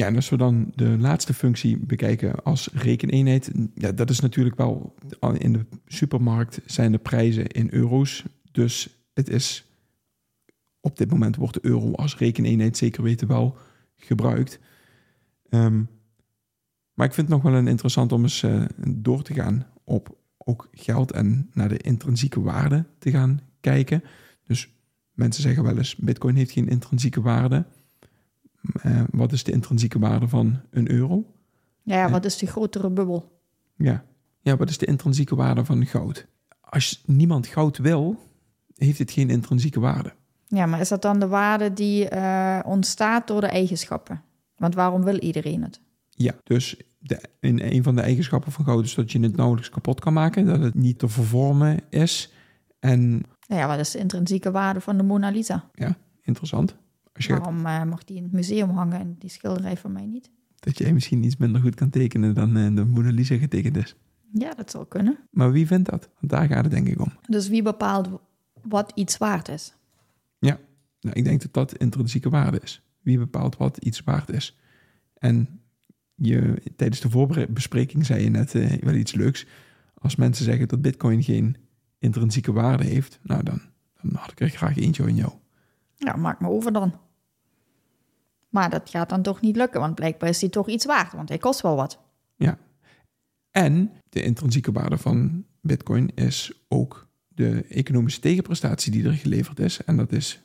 Ja. 0.00 0.06
En 0.06 0.16
als 0.16 0.28
we 0.28 0.36
dan 0.36 0.72
de 0.74 0.98
laatste 0.98 1.34
functie 1.34 1.78
bekijken 1.78 2.44
als 2.44 2.68
rekeneenheid, 2.72 3.50
ja, 3.74 3.92
dat 3.92 4.10
is 4.10 4.20
natuurlijk 4.20 4.56
wel 4.56 4.94
in 5.38 5.52
de 5.52 5.66
supermarkt 5.86 6.60
zijn 6.66 6.92
de 6.92 6.98
prijzen 6.98 7.46
in 7.46 7.68
euro's. 7.70 8.24
Dus 8.52 8.88
het 9.14 9.28
is 9.28 9.64
op 10.80 10.96
dit 10.96 11.10
moment 11.10 11.36
wordt 11.36 11.54
de 11.54 11.64
euro 11.64 11.92
als 11.92 12.16
rekeneenheid 12.16 12.76
zeker 12.76 13.02
weten 13.02 13.28
wel 13.28 13.56
gebruikt. 13.96 14.58
Ehm, 15.48 15.82
maar 16.94 17.06
ik 17.06 17.14
vind 17.14 17.28
het 17.28 17.42
nog 17.42 17.52
wel 17.52 17.66
interessant 17.66 18.12
om 18.12 18.22
eens 18.22 18.42
eh, 18.42 18.64
door 18.88 19.22
te 19.22 19.34
gaan 19.34 19.66
op 19.84 20.16
ook 20.38 20.68
geld 20.72 21.12
en 21.12 21.50
naar 21.52 21.68
de 21.68 21.78
intrinsieke 21.78 22.40
waarde 22.40 22.84
te 22.98 23.10
gaan 23.10 23.40
kijken. 23.60 24.02
Dus 24.46 24.68
mensen 25.12 25.42
zeggen 25.42 25.62
wel 25.62 25.76
eens: 25.76 25.96
Bitcoin 25.96 26.36
heeft 26.36 26.50
geen 26.50 26.68
intrinsieke 26.68 27.20
waarde. 27.20 27.66
Eh, 28.82 29.02
wat 29.10 29.32
is 29.32 29.44
de 29.44 29.52
intrinsieke 29.52 29.98
waarde 29.98 30.28
van 30.28 30.60
een 30.70 30.90
euro? 30.90 31.24
Ja, 31.82 31.96
ja, 31.96 32.10
wat 32.10 32.24
is 32.24 32.38
die 32.38 32.48
grotere 32.48 32.90
bubbel? 32.90 33.38
Ja. 33.76 34.04
ja, 34.40 34.56
wat 34.56 34.68
is 34.68 34.78
de 34.78 34.86
intrinsieke 34.86 35.34
waarde 35.34 35.64
van 35.64 35.86
goud? 35.86 36.26
Als 36.60 37.02
niemand 37.06 37.46
goud 37.46 37.78
wil, 37.78 38.18
heeft 38.74 38.98
het 38.98 39.10
geen 39.10 39.30
intrinsieke 39.30 39.80
waarde. 39.80 40.12
Ja, 40.46 40.66
maar 40.66 40.80
is 40.80 40.88
dat 40.88 41.02
dan 41.02 41.18
de 41.20 41.28
waarde 41.28 41.72
die 41.72 42.08
eh, 42.08 42.60
ontstaat 42.64 43.26
door 43.26 43.40
de 43.40 43.46
eigenschappen? 43.46 44.22
Want 44.56 44.74
waarom 44.74 45.04
wil 45.04 45.18
iedereen 45.18 45.62
het? 45.62 45.80
Ja, 46.08 46.34
dus 46.42 46.76
de, 46.98 47.20
in 47.40 47.60
een 47.60 47.82
van 47.82 47.94
de 47.94 48.00
eigenschappen 48.00 48.52
van 48.52 48.64
goud 48.64 48.84
is 48.84 48.94
dat 48.94 49.12
je 49.12 49.20
het 49.20 49.36
nauwelijks 49.36 49.70
kapot 49.70 50.00
kan 50.00 50.12
maken, 50.12 50.46
dat 50.46 50.60
het 50.60 50.74
niet 50.74 50.98
te 50.98 51.08
vervormen 51.08 51.78
is. 51.90 52.32
En 52.78 53.10
Nou 53.46 53.60
ja, 53.60 53.66
wat 53.66 53.78
is 53.78 53.90
de 53.90 53.98
intrinsieke 53.98 54.50
waarde 54.50 54.80
van 54.80 54.96
de 54.96 55.02
Mona 55.02 55.30
Lisa? 55.30 55.70
ja, 55.72 55.96
interessant. 56.22 56.76
Waarom 57.26 57.66
eh, 57.66 57.84
mag 57.84 58.04
die 58.04 58.16
in 58.16 58.22
het 58.22 58.32
museum 58.32 58.70
hangen 58.70 59.00
en 59.00 59.16
die 59.18 59.30
schilderij 59.30 59.76
van 59.76 59.92
mij 59.92 60.06
niet? 60.06 60.30
dat 60.60 60.78
jij 60.78 60.92
misschien 60.92 61.24
iets 61.24 61.36
minder 61.36 61.60
goed 61.60 61.74
kan 61.74 61.90
tekenen 61.90 62.34
dan 62.34 62.56
eh, 62.56 62.74
de 62.74 62.84
Mona 62.84 63.10
Lisa 63.10 63.36
getekend 63.36 63.76
is. 63.76 63.96
Ja, 64.32 64.54
dat 64.54 64.70
zou 64.70 64.86
kunnen. 64.86 65.18
Maar 65.30 65.52
wie 65.52 65.66
vindt 65.66 65.90
dat? 65.90 66.08
Want 66.20 66.32
daar 66.32 66.46
gaat 66.46 66.64
het 66.64 66.72
denk 66.72 66.88
ik 66.88 67.00
om. 67.00 67.12
Dus 67.26 67.48
wie 67.48 67.62
bepaalt 67.62 68.08
wat 68.62 68.92
iets 68.94 69.18
waard 69.18 69.48
is? 69.48 69.74
Nou, 71.00 71.16
ik 71.16 71.24
denk 71.24 71.42
dat 71.42 71.52
dat 71.52 71.76
intrinsieke 71.76 72.30
waarde 72.30 72.60
is. 72.62 72.82
Wie 73.02 73.18
bepaalt 73.18 73.56
wat 73.56 73.76
iets 73.76 74.00
waard 74.00 74.30
is. 74.30 74.58
En 75.14 75.60
je, 76.14 76.62
tijdens 76.76 77.00
de 77.00 77.10
voorbespreking 77.10 78.06
zei 78.06 78.22
je 78.22 78.30
net 78.30 78.54
eh, 78.54 78.72
wel 78.72 78.94
iets 78.94 79.14
leuks. 79.14 79.46
Als 79.94 80.16
mensen 80.16 80.44
zeggen 80.44 80.68
dat 80.68 80.82
bitcoin 80.82 81.22
geen 81.22 81.56
intrinsieke 81.98 82.52
waarde 82.52 82.84
heeft, 82.84 83.20
nou 83.22 83.42
dan, 83.42 83.60
dan 84.02 84.14
had 84.14 84.30
ik 84.30 84.40
er 84.40 84.48
graag 84.48 84.76
eentje 84.76 85.06
in 85.06 85.14
jou. 85.14 85.32
Ja, 85.94 86.16
maak 86.16 86.40
me 86.40 86.48
over 86.48 86.72
dan. 86.72 86.94
Maar 88.50 88.70
dat 88.70 88.90
gaat 88.90 89.08
dan 89.08 89.22
toch 89.22 89.40
niet 89.40 89.56
lukken, 89.56 89.80
want 89.80 89.94
blijkbaar 89.94 90.28
is 90.28 90.38
die 90.38 90.48
toch 90.50 90.68
iets 90.68 90.84
waard, 90.84 91.12
want 91.12 91.28
hij 91.28 91.38
kost 91.38 91.60
wel 91.60 91.76
wat. 91.76 91.98
En 93.50 93.90
de 94.08 94.22
intrinsieke 94.22 94.72
waarde 94.72 94.98
van 94.98 95.44
bitcoin 95.60 96.10
is 96.14 96.52
ook 96.68 97.08
de 97.28 97.64
economische 97.68 98.20
tegenprestatie 98.20 98.92
die 98.92 99.04
er 99.04 99.12
geleverd 99.12 99.58
is. 99.60 99.84
En 99.84 99.96
dat 99.96 100.12
is 100.12 100.42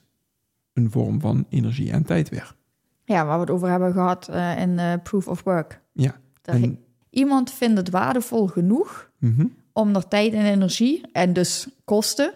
een 0.74 0.92
vorm 0.92 1.20
van 1.20 1.46
energie 1.50 1.92
en 1.92 2.04
tijd 2.04 2.30
weer. 2.30 2.56
Ja, 3.04 3.26
waar 3.26 3.36
we 3.36 3.42
het 3.42 3.50
over 3.50 3.70
hebben 3.70 3.92
gehad 3.94 4.28
eh, 4.30 4.62
in 4.62 4.80
eh, 4.80 4.94
Proof 5.04 5.28
of 5.28 5.44
Work. 5.44 5.82
Ja. 5.92 6.16
En- 6.42 6.80
Iemand 7.10 7.52
vindt 7.54 7.78
het 7.78 7.90
waardevol 7.90 8.48
genoeg 8.48 9.12
Mhm. 9.20 9.46
om 9.74 9.96
er 9.96 10.08
tijd 10.08 10.34
en 10.34 10.46
energie 10.46 11.02
en 11.12 11.34
dus 11.34 11.68
kosten 11.84 12.34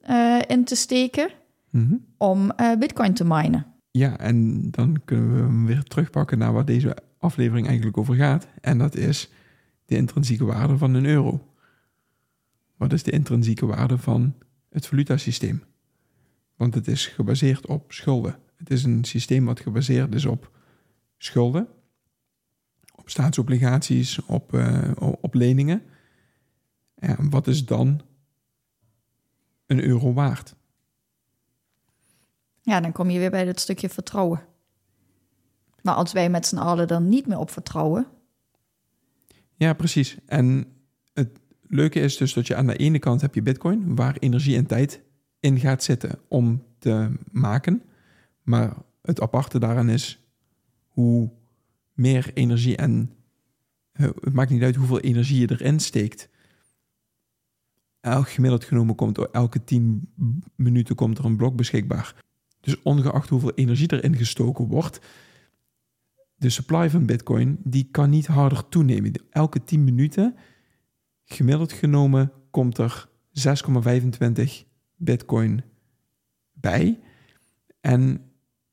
eh, 0.00 0.38
in 0.46 0.64
te 0.64 0.74
steken 0.74 1.30
Mhm. 1.70 1.94
om 2.16 2.52
bitcoin 2.78 3.14
te 3.14 3.24
minen. 3.24 3.66
Ja, 3.96 4.18
en 4.18 4.70
dan 4.70 5.00
kunnen 5.04 5.34
we 5.34 5.40
hem 5.40 5.66
weer 5.66 5.82
terugpakken 5.82 6.38
naar 6.38 6.52
waar 6.52 6.64
deze 6.64 6.96
aflevering 7.18 7.66
eigenlijk 7.66 7.96
over 7.96 8.14
gaat. 8.14 8.48
En 8.60 8.78
dat 8.78 8.94
is 8.94 9.30
de 9.84 9.96
intrinsieke 9.96 10.44
waarde 10.44 10.78
van 10.78 10.94
een 10.94 11.04
euro. 11.04 11.54
Wat 12.76 12.92
is 12.92 13.02
de 13.02 13.10
intrinsieke 13.10 13.66
waarde 13.66 13.98
van 13.98 14.34
het 14.68 14.86
valutasysteem? 14.86 15.62
Want 16.56 16.74
het 16.74 16.88
is 16.88 17.06
gebaseerd 17.06 17.66
op 17.66 17.92
schulden. 17.92 18.38
Het 18.56 18.70
is 18.70 18.84
een 18.84 19.04
systeem 19.04 19.44
wat 19.44 19.60
gebaseerd 19.60 20.14
is 20.14 20.24
op 20.24 20.50
schulden, 21.18 21.68
op 22.94 23.10
staatsobligaties, 23.10 24.24
op, 24.24 24.54
eh, 24.54 24.90
op 24.96 25.34
leningen. 25.34 25.82
En 26.94 27.30
wat 27.30 27.46
is 27.46 27.64
dan 27.64 28.00
een 29.66 29.82
euro 29.82 30.12
waard? 30.12 30.54
Ja, 32.66 32.80
dan 32.80 32.92
kom 32.92 33.10
je 33.10 33.18
weer 33.18 33.30
bij 33.30 33.44
dat 33.44 33.60
stukje 33.60 33.88
vertrouwen. 33.88 34.40
Maar 35.82 35.94
als 35.94 36.12
wij 36.12 36.30
met 36.30 36.46
z'n 36.46 36.56
allen 36.56 36.88
er 36.88 37.00
niet 37.00 37.26
meer 37.26 37.38
op 37.38 37.50
vertrouwen, 37.50 38.06
Ja, 39.54 39.72
precies. 39.72 40.16
En 40.26 40.66
het 41.12 41.40
leuke 41.66 42.00
is 42.00 42.16
dus 42.16 42.32
dat 42.32 42.46
je 42.46 42.54
aan 42.54 42.66
de 42.66 42.76
ene 42.76 42.98
kant 42.98 43.20
heb 43.20 43.34
je 43.34 43.42
bitcoin, 43.42 43.94
waar 43.94 44.16
energie 44.18 44.56
en 44.56 44.66
tijd 44.66 45.02
in 45.40 45.58
gaat 45.58 45.82
zitten 45.82 46.18
om 46.28 46.62
te 46.78 47.10
maken. 47.30 47.82
Maar 48.42 48.76
het 49.02 49.20
aparte 49.20 49.58
daaraan 49.58 49.88
is 49.88 50.26
hoe 50.86 51.30
meer 51.92 52.30
energie 52.34 52.76
en 52.76 53.12
eh, 53.92 54.08
het 54.20 54.32
maakt 54.32 54.50
niet 54.50 54.62
uit 54.62 54.76
hoeveel 54.76 55.00
energie 55.00 55.40
je 55.40 55.50
erin 55.50 55.80
steekt. 55.80 56.28
Elk 58.00 58.28
gemiddeld 58.28 58.64
genomen 58.64 58.94
komt 58.94 59.30
elke 59.30 59.64
10 59.64 60.12
minuten 60.54 60.94
komt 60.94 61.18
er 61.18 61.24
een 61.24 61.36
blok 61.36 61.56
beschikbaar. 61.56 62.24
Dus 62.66 62.82
ongeacht 62.82 63.28
hoeveel 63.28 63.52
energie 63.54 63.92
erin 63.92 64.16
gestoken 64.16 64.66
wordt, 64.66 65.00
de 66.34 66.50
supply 66.50 66.90
van 66.90 67.06
Bitcoin 67.06 67.58
die 67.64 67.88
kan 67.90 68.10
niet 68.10 68.26
harder 68.26 68.68
toenemen. 68.68 69.12
Elke 69.30 69.64
10 69.64 69.84
minuten, 69.84 70.34
gemiddeld 71.24 71.72
genomen, 71.72 72.32
komt 72.50 72.78
er 72.78 73.08
6,25 73.30 74.42
Bitcoin 74.94 75.62
bij. 76.52 77.00
En 77.80 78.20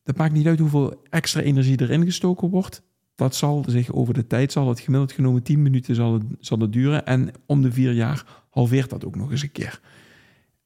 dat 0.04 0.18
maakt 0.18 0.34
niet 0.34 0.48
uit 0.48 0.60
hoeveel 0.60 1.04
extra 1.10 1.42
energie 1.42 1.82
erin 1.82 2.06
gestoken 2.06 2.50
wordt. 2.50 2.82
Dat 3.16 3.36
zal 3.36 3.64
zich 3.68 3.92
over 3.92 4.14
de 4.14 4.28
tijd, 4.28 4.52
zal 4.52 4.70
het 4.70 4.80
gemiddeld 4.80 5.12
genomen 5.12 5.44
10 5.44 5.62
minuten 5.62 5.96
zal 5.96 6.14
het, 6.14 6.24
zal 6.40 6.60
het 6.60 6.74
duren. 6.74 7.06
En 7.06 7.32
om 7.46 7.62
de 7.62 7.72
vier 7.72 7.92
jaar 7.92 8.44
halveert 8.50 8.90
dat 8.90 9.06
ook 9.06 9.16
nog 9.16 9.32
eens 9.32 9.42
een 9.42 9.52
keer. 9.52 9.82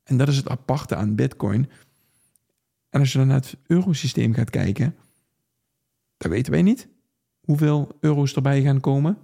En 0.03 0.17
dat 0.17 0.27
is 0.27 0.37
het 0.37 0.49
aparte 0.49 0.95
aan 0.95 1.15
Bitcoin. 1.15 1.69
En 2.97 3.03
als 3.03 3.11
je 3.11 3.17
dan 3.17 3.27
naar 3.27 3.39
het 3.39 3.57
eurosysteem 3.67 4.33
gaat 4.33 4.49
kijken, 4.49 4.95
dat 6.17 6.31
weten 6.31 6.51
wij 6.51 6.61
niet. 6.61 6.87
Hoeveel 7.39 7.97
euro's 7.99 8.35
erbij 8.35 8.61
gaan 8.61 8.79
komen. 8.79 9.17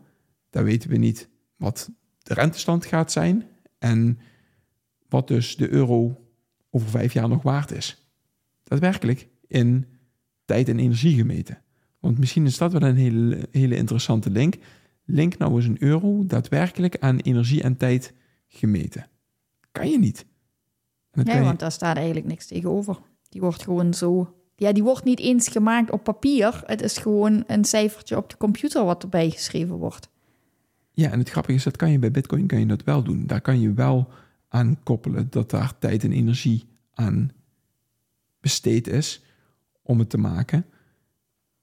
Dat 0.50 0.64
weten 0.64 0.90
we 0.90 0.98
niet 0.98 1.30
wat 1.56 1.92
de 2.18 2.34
rentestand 2.34 2.86
gaat 2.86 3.12
zijn. 3.12 3.44
En 3.80 4.20
wat 5.10 5.28
dus 5.28 5.56
de 5.56 5.70
euro 5.70 6.26
over 6.70 6.90
vijf 6.90 7.14
jaar 7.14 7.30
nog 7.30 7.42
waard 7.42 7.72
is. 7.72 8.08
Daadwerkelijk 8.64 9.28
in 9.48 9.86
tijd 10.46 10.70
en 10.70 10.80
energie 10.80 11.16
gemeten. 11.16 11.62
Want 12.00 12.18
misschien 12.18 12.46
is 12.46 12.58
dat 12.58 12.72
wel 12.72 12.82
een 12.82 12.96
hele, 12.96 13.48
hele 13.52 13.76
interessante 13.76 14.30
link. 14.30 14.56
link 15.06 15.38
nou 15.38 15.56
eens 15.56 15.66
een 15.66 15.84
euro 15.84 16.26
daadwerkelijk 16.26 16.98
aan 17.00 17.20
energie 17.20 17.64
en 17.64 17.78
tijd 17.78 18.14
gemeten. 18.48 19.08
Kan 19.72 19.90
je 19.90 20.00
niet. 20.00 20.26
Nee, 21.12 21.42
want 21.42 21.60
daar 21.60 21.72
staat 21.72 21.96
eigenlijk 21.96 22.28
niks 22.28 22.48
tegenover. 22.48 22.98
Die 23.34 23.42
wordt 23.42 23.64
gewoon 23.64 23.94
zo... 23.94 24.34
Ja, 24.56 24.72
die 24.72 24.84
wordt 24.84 25.04
niet 25.04 25.20
eens 25.20 25.48
gemaakt 25.48 25.92
op 25.92 26.04
papier. 26.04 26.62
Het 26.66 26.82
is 26.82 26.98
gewoon 26.98 27.44
een 27.48 27.66
cijfertje 27.66 28.18
op 28.18 28.30
de 28.30 28.38
computer 28.38 28.86
wat 28.86 29.04
erbij 29.04 29.30
geschreven 29.30 29.76
wordt. 29.76 30.10
Ja, 30.92 31.12
en 31.12 31.20
het 31.20 31.30
grappige 31.30 31.58
is, 31.58 31.64
dat 31.64 31.76
kan 31.76 31.92
je 31.92 32.00
bij 32.00 32.12
Bitcoin 32.12 32.48
kan 32.48 32.60
je 32.60 32.66
dat 32.66 32.84
wel 32.84 33.04
doen. 33.04 33.28
Daar 33.28 33.42
kan 33.42 33.60
je 33.60 33.74
wel 33.74 34.08
aan 34.48 34.84
koppelen 34.84 35.28
dat 35.30 35.50
daar 35.50 35.78
tijd 35.80 36.04
en 36.04 36.12
energie 36.12 36.66
aan 36.94 37.32
besteed 38.40 38.88
is 38.88 39.24
om 39.82 40.00
het 40.00 40.10
te 40.10 40.18
maken. 40.18 40.66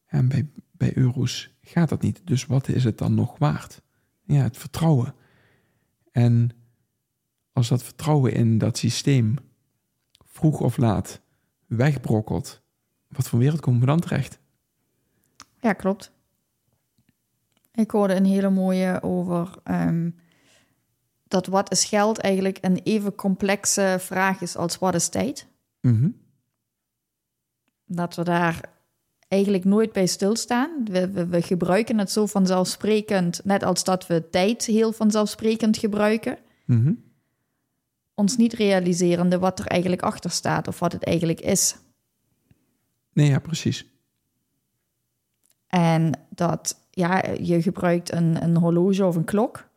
En 0.06 0.28
bij, 0.28 0.48
bij 0.72 0.96
euro's 0.96 1.54
gaat 1.62 1.88
dat 1.88 2.02
niet. 2.02 2.20
Dus 2.24 2.46
wat 2.46 2.68
is 2.68 2.84
het 2.84 2.98
dan 2.98 3.14
nog 3.14 3.38
waard? 3.38 3.82
Ja, 4.24 4.42
het 4.42 4.56
vertrouwen. 4.56 5.14
En 6.12 6.50
als 7.52 7.68
dat 7.68 7.82
vertrouwen 7.82 8.32
in 8.32 8.58
dat 8.58 8.78
systeem 8.78 9.34
vroeg 10.24 10.60
of 10.60 10.76
laat 10.76 11.20
wegbrokkelt, 11.76 12.62
wat 13.08 13.28
voor 13.28 13.38
wereld 13.38 13.60
komen 13.60 13.80
we 13.80 13.86
dan 13.86 14.00
terecht? 14.00 14.38
Ja, 15.60 15.72
klopt. 15.72 16.12
Ik 17.74 17.90
hoorde 17.90 18.14
een 18.14 18.24
hele 18.24 18.50
mooie 18.50 19.02
over 19.02 19.54
um, 19.64 20.14
dat 21.28 21.46
wat 21.46 21.72
is 21.72 21.84
geld 21.84 22.18
eigenlijk 22.18 22.58
een 22.60 22.80
even 22.82 23.14
complexe 23.14 23.96
vraag 24.00 24.40
is 24.40 24.56
als 24.56 24.78
wat 24.78 24.94
is 24.94 25.08
tijd. 25.08 25.46
Mm 25.80 26.16
Dat 27.86 28.14
we 28.14 28.24
daar 28.24 28.60
eigenlijk 29.28 29.64
nooit 29.64 29.92
bij 29.92 30.06
stilstaan. 30.06 30.84
We, 30.84 31.10
we, 31.10 31.26
we, 31.26 31.42
gebruiken 31.42 31.98
het 31.98 32.10
zo 32.10 32.26
vanzelfsprekend, 32.26 33.40
net 33.44 33.62
als 33.62 33.84
dat 33.84 34.06
we 34.06 34.30
tijd 34.30 34.64
heel 34.64 34.92
vanzelfsprekend 34.92 35.76
gebruiken. 35.76 36.38
Mhm. 36.64 36.92
Ons 38.20 38.36
niet 38.36 38.52
realiserende 38.52 39.38
wat 39.38 39.58
er 39.58 39.66
eigenlijk 39.66 40.02
achter 40.02 40.30
staat 40.30 40.68
of 40.68 40.78
wat 40.78 40.92
het 40.92 41.04
eigenlijk 41.04 41.40
is. 41.40 41.76
Nee, 43.12 43.28
ja, 43.28 43.38
precies. 43.38 43.86
En 45.66 46.12
dat 46.28 46.76
ja, 46.90 47.24
je 47.42 47.62
gebruikt 47.62 48.12
een, 48.12 48.42
een 48.42 48.56
horloge 48.56 49.06
of 49.06 49.16
een 49.16 49.24
klok. 49.24 49.68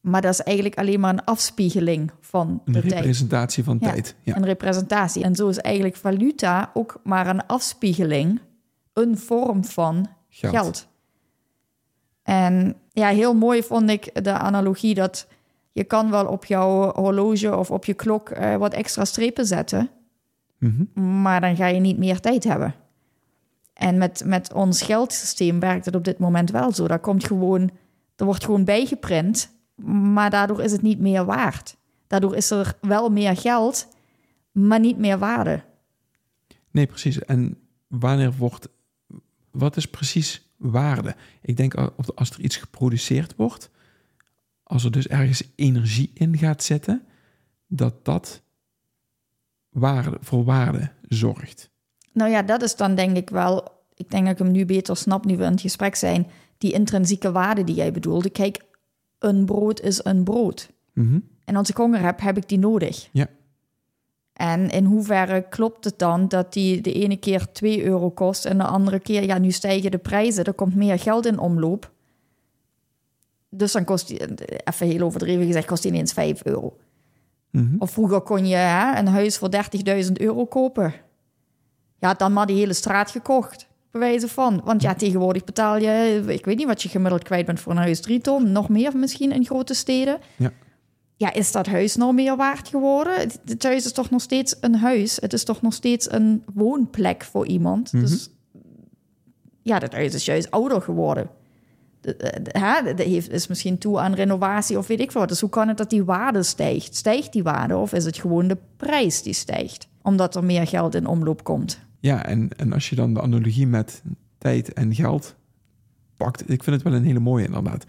Maar 0.00 0.20
dat 0.20 0.32
is 0.32 0.40
eigenlijk 0.40 0.78
alleen 0.78 1.00
maar 1.00 1.12
een 1.12 1.24
afspiegeling 1.24 2.10
van 2.20 2.62
de 2.64 2.72
tijd. 2.72 2.84
Een 2.84 2.90
representatie 2.90 3.64
van 3.64 3.78
tijd. 3.78 4.14
Ja. 4.22 4.36
Een 4.36 4.44
representatie. 4.44 5.24
En 5.24 5.34
zo 5.34 5.48
is 5.48 5.58
eigenlijk 5.58 5.96
valuta 5.96 6.70
ook 6.74 7.00
maar 7.04 7.26
een 7.26 7.46
afspiegeling, 7.46 8.40
een 8.92 9.18
vorm 9.18 9.64
van 9.64 10.08
geld. 10.28 10.54
geld. 10.54 10.88
En 12.22 12.76
ja, 12.92 13.08
heel 13.08 13.34
mooi 13.34 13.62
vond 13.62 13.90
ik 13.90 14.24
de 14.24 14.32
analogie 14.32 14.94
dat 14.94 15.26
je 15.74 15.84
kan 15.84 16.10
wel 16.10 16.26
op 16.26 16.44
jouw 16.44 16.92
horloge 16.92 17.56
of 17.56 17.70
op 17.70 17.84
je 17.84 17.94
klok 17.94 18.30
uh, 18.30 18.56
wat 18.56 18.72
extra 18.72 19.04
strepen 19.04 19.46
zetten. 19.46 19.90
Mm 20.58 20.90
Maar 21.22 21.40
dan 21.40 21.56
ga 21.56 21.66
je 21.66 21.80
niet 21.80 21.98
meer 21.98 22.20
tijd 22.20 22.44
hebben. 22.44 22.74
En 23.72 23.98
met, 23.98 24.22
met 24.24 24.52
ons 24.52 24.82
geldsysteem 24.82 25.60
werkt 25.60 25.84
het 25.84 25.94
op 25.94 26.04
dit 26.04 26.18
moment 26.18 26.50
wel 26.50 26.72
zo. 26.72 26.88
Daar 26.88 26.98
komt 26.98 27.24
gewoon, 27.24 27.70
er 28.16 28.24
wordt 28.24 28.44
gewoon 28.44 28.64
bijgeprint, 28.64 29.50
maar 30.12 30.30
daardoor 30.30 30.62
is 30.62 30.72
het 30.72 30.82
niet 30.82 31.00
meer 31.00 31.24
waard. 31.24 31.76
Daardoor 32.06 32.36
is 32.36 32.50
er 32.50 32.76
wel 32.80 33.10
meer 33.10 33.36
geld, 33.36 33.88
maar 34.52 34.80
niet 34.80 34.98
meer 34.98 35.18
waarde. 35.18 35.62
Nee, 36.70 36.86
precies. 36.86 37.18
En 37.18 37.58
wanneer 37.88 38.32
wordt, 38.32 38.68
wat 39.50 39.76
is 39.76 39.86
precies 39.86 40.48
waarde? 40.56 41.14
Ik 41.42 41.56
denk 41.56 41.74
als 42.14 42.30
er 42.30 42.40
iets 42.40 42.56
geproduceerd 42.56 43.36
wordt, 43.36 43.70
als 44.64 44.84
er 44.84 44.90
dus 44.90 45.08
ergens 45.08 45.42
energie 45.54 46.10
in 46.14 46.38
gaat 46.38 46.62
zitten, 46.62 47.02
dat 47.66 48.04
dat 48.04 48.42
waarde, 49.68 50.16
voor 50.20 50.44
waarde 50.44 50.90
zorgt. 51.08 51.70
Nou 52.12 52.30
ja, 52.30 52.42
dat 52.42 52.62
is 52.62 52.76
dan 52.76 52.94
denk 52.94 53.16
ik 53.16 53.30
wel, 53.30 53.68
ik 53.94 54.10
denk 54.10 54.24
dat 54.24 54.32
ik 54.32 54.38
hem 54.38 54.50
nu 54.50 54.64
beter 54.64 54.96
snap 54.96 55.24
nu 55.24 55.36
we 55.36 55.44
in 55.44 55.50
het 55.50 55.60
gesprek 55.60 55.94
zijn, 55.94 56.26
die 56.58 56.72
intrinsieke 56.72 57.32
waarde 57.32 57.64
die 57.64 57.74
jij 57.74 57.92
bedoelde. 57.92 58.30
Kijk, 58.30 58.64
een 59.18 59.44
brood 59.44 59.80
is 59.80 60.04
een 60.04 60.24
brood. 60.24 60.70
Mhm. 60.92 61.18
En 61.44 61.56
als 61.56 61.70
ik 61.70 61.76
honger 61.76 62.00
heb, 62.00 62.20
heb 62.20 62.36
ik 62.36 62.48
die 62.48 62.58
nodig. 62.58 63.08
Ja. 63.12 63.26
En 64.32 64.70
in 64.70 64.84
hoeverre 64.84 65.48
klopt 65.48 65.84
het 65.84 65.98
dan 65.98 66.28
dat 66.28 66.52
die 66.52 66.80
de 66.80 66.92
ene 66.92 67.16
keer 67.16 67.52
2 67.52 67.84
euro 67.84 68.10
kost 68.10 68.44
en 68.44 68.58
de 68.58 68.64
andere 68.64 69.00
keer, 69.00 69.24
ja, 69.24 69.38
nu 69.38 69.50
stijgen 69.50 69.90
de 69.90 69.98
prijzen, 69.98 70.44
er 70.44 70.52
komt 70.52 70.74
meer 70.74 70.98
geld 70.98 71.26
in 71.26 71.38
omloop. 71.38 71.92
Dus 73.56 73.72
dan 73.72 73.84
kost 73.84 74.08
die, 74.08 74.20
even 74.64 74.86
heel 74.86 75.00
overdreven 75.00 75.46
gezegd, 75.46 75.66
kost 75.66 75.82
die 75.82 75.92
ineens 75.92 76.12
5 76.12 76.44
euro. 76.44 76.76
Mhm. 77.50 77.76
Of 77.78 77.90
vroeger 77.90 78.20
kon 78.20 78.46
je 78.46 78.56
hè, 78.56 78.98
een 78.98 79.06
huis 79.06 79.38
voor 79.38 79.48
30.000 80.04 80.12
euro 80.12 80.46
kopen. 80.46 80.94
Ja, 81.98 82.14
dan 82.14 82.32
maar 82.32 82.46
die 82.46 82.56
hele 82.56 82.72
straat 82.72 83.10
gekocht. 83.10 83.66
Bewijzen 83.90 84.28
van. 84.28 84.60
Want 84.64 84.82
ja, 84.82 84.94
tegenwoordig 84.94 85.44
betaal 85.44 85.76
je, 85.76 86.22
ik 86.26 86.44
weet 86.44 86.56
niet 86.56 86.66
wat 86.66 86.82
je 86.82 86.88
gemiddeld 86.88 87.22
kwijt 87.22 87.46
bent 87.46 87.60
voor 87.60 87.72
een 87.72 87.78
huis, 87.78 88.00
drie 88.00 88.20
ton, 88.20 88.52
nog 88.52 88.68
meer 88.68 88.96
misschien 88.96 89.32
in 89.32 89.44
grote 89.44 89.74
steden. 89.74 90.18
Ja. 90.36 90.52
Ja, 91.16 91.32
is 91.32 91.52
dat 91.52 91.66
huis 91.66 91.96
nou 91.96 92.14
meer 92.14 92.36
waard 92.36 92.68
geworden? 92.68 93.14
Het 93.44 93.62
huis 93.62 93.84
is 93.84 93.92
toch 93.92 94.10
nog 94.10 94.20
steeds 94.20 94.56
een 94.60 94.74
huis. 94.74 95.16
Het 95.20 95.32
is 95.32 95.44
toch 95.44 95.62
nog 95.62 95.72
steeds 95.72 96.12
een 96.12 96.44
woonplek 96.54 97.24
voor 97.24 97.46
iemand. 97.46 97.92
Mhm. 97.92 98.02
Dus 98.02 98.30
ja, 99.62 99.78
dat 99.78 99.92
huis 99.92 100.14
is 100.14 100.24
juist 100.24 100.50
ouder 100.50 100.82
geworden. 100.82 101.30
Dat 102.96 102.98
is 103.28 103.46
misschien 103.46 103.78
toe 103.78 103.98
aan 103.98 104.14
renovatie 104.14 104.78
of 104.78 104.86
weet 104.86 105.00
ik 105.00 105.10
wat. 105.10 105.28
Dus 105.28 105.40
hoe 105.40 105.50
kan 105.50 105.68
het 105.68 105.76
dat 105.76 105.90
die 105.90 106.04
waarde 106.04 106.42
stijgt? 106.42 106.94
Stijgt 106.94 107.32
die 107.32 107.42
waarde 107.42 107.76
of 107.76 107.92
is 107.92 108.04
het 108.04 108.18
gewoon 108.18 108.48
de 108.48 108.58
prijs 108.76 109.22
die 109.22 109.32
stijgt? 109.32 109.88
Omdat 110.02 110.36
er 110.36 110.44
meer 110.44 110.66
geld 110.66 110.94
in 110.94 111.06
omloop 111.06 111.44
komt. 111.44 111.78
Ja, 112.00 112.26
en, 112.26 112.48
en 112.56 112.72
als 112.72 112.88
je 112.88 112.96
dan 112.96 113.14
de 113.14 113.20
analogie 113.20 113.66
met 113.66 114.02
tijd 114.38 114.72
en 114.72 114.94
geld 114.94 115.36
pakt, 116.16 116.40
ik 116.50 116.62
vind 116.62 116.76
het 116.76 116.84
wel 116.84 116.94
een 116.94 117.04
hele 117.04 117.20
mooie 117.20 117.44
inderdaad. 117.44 117.84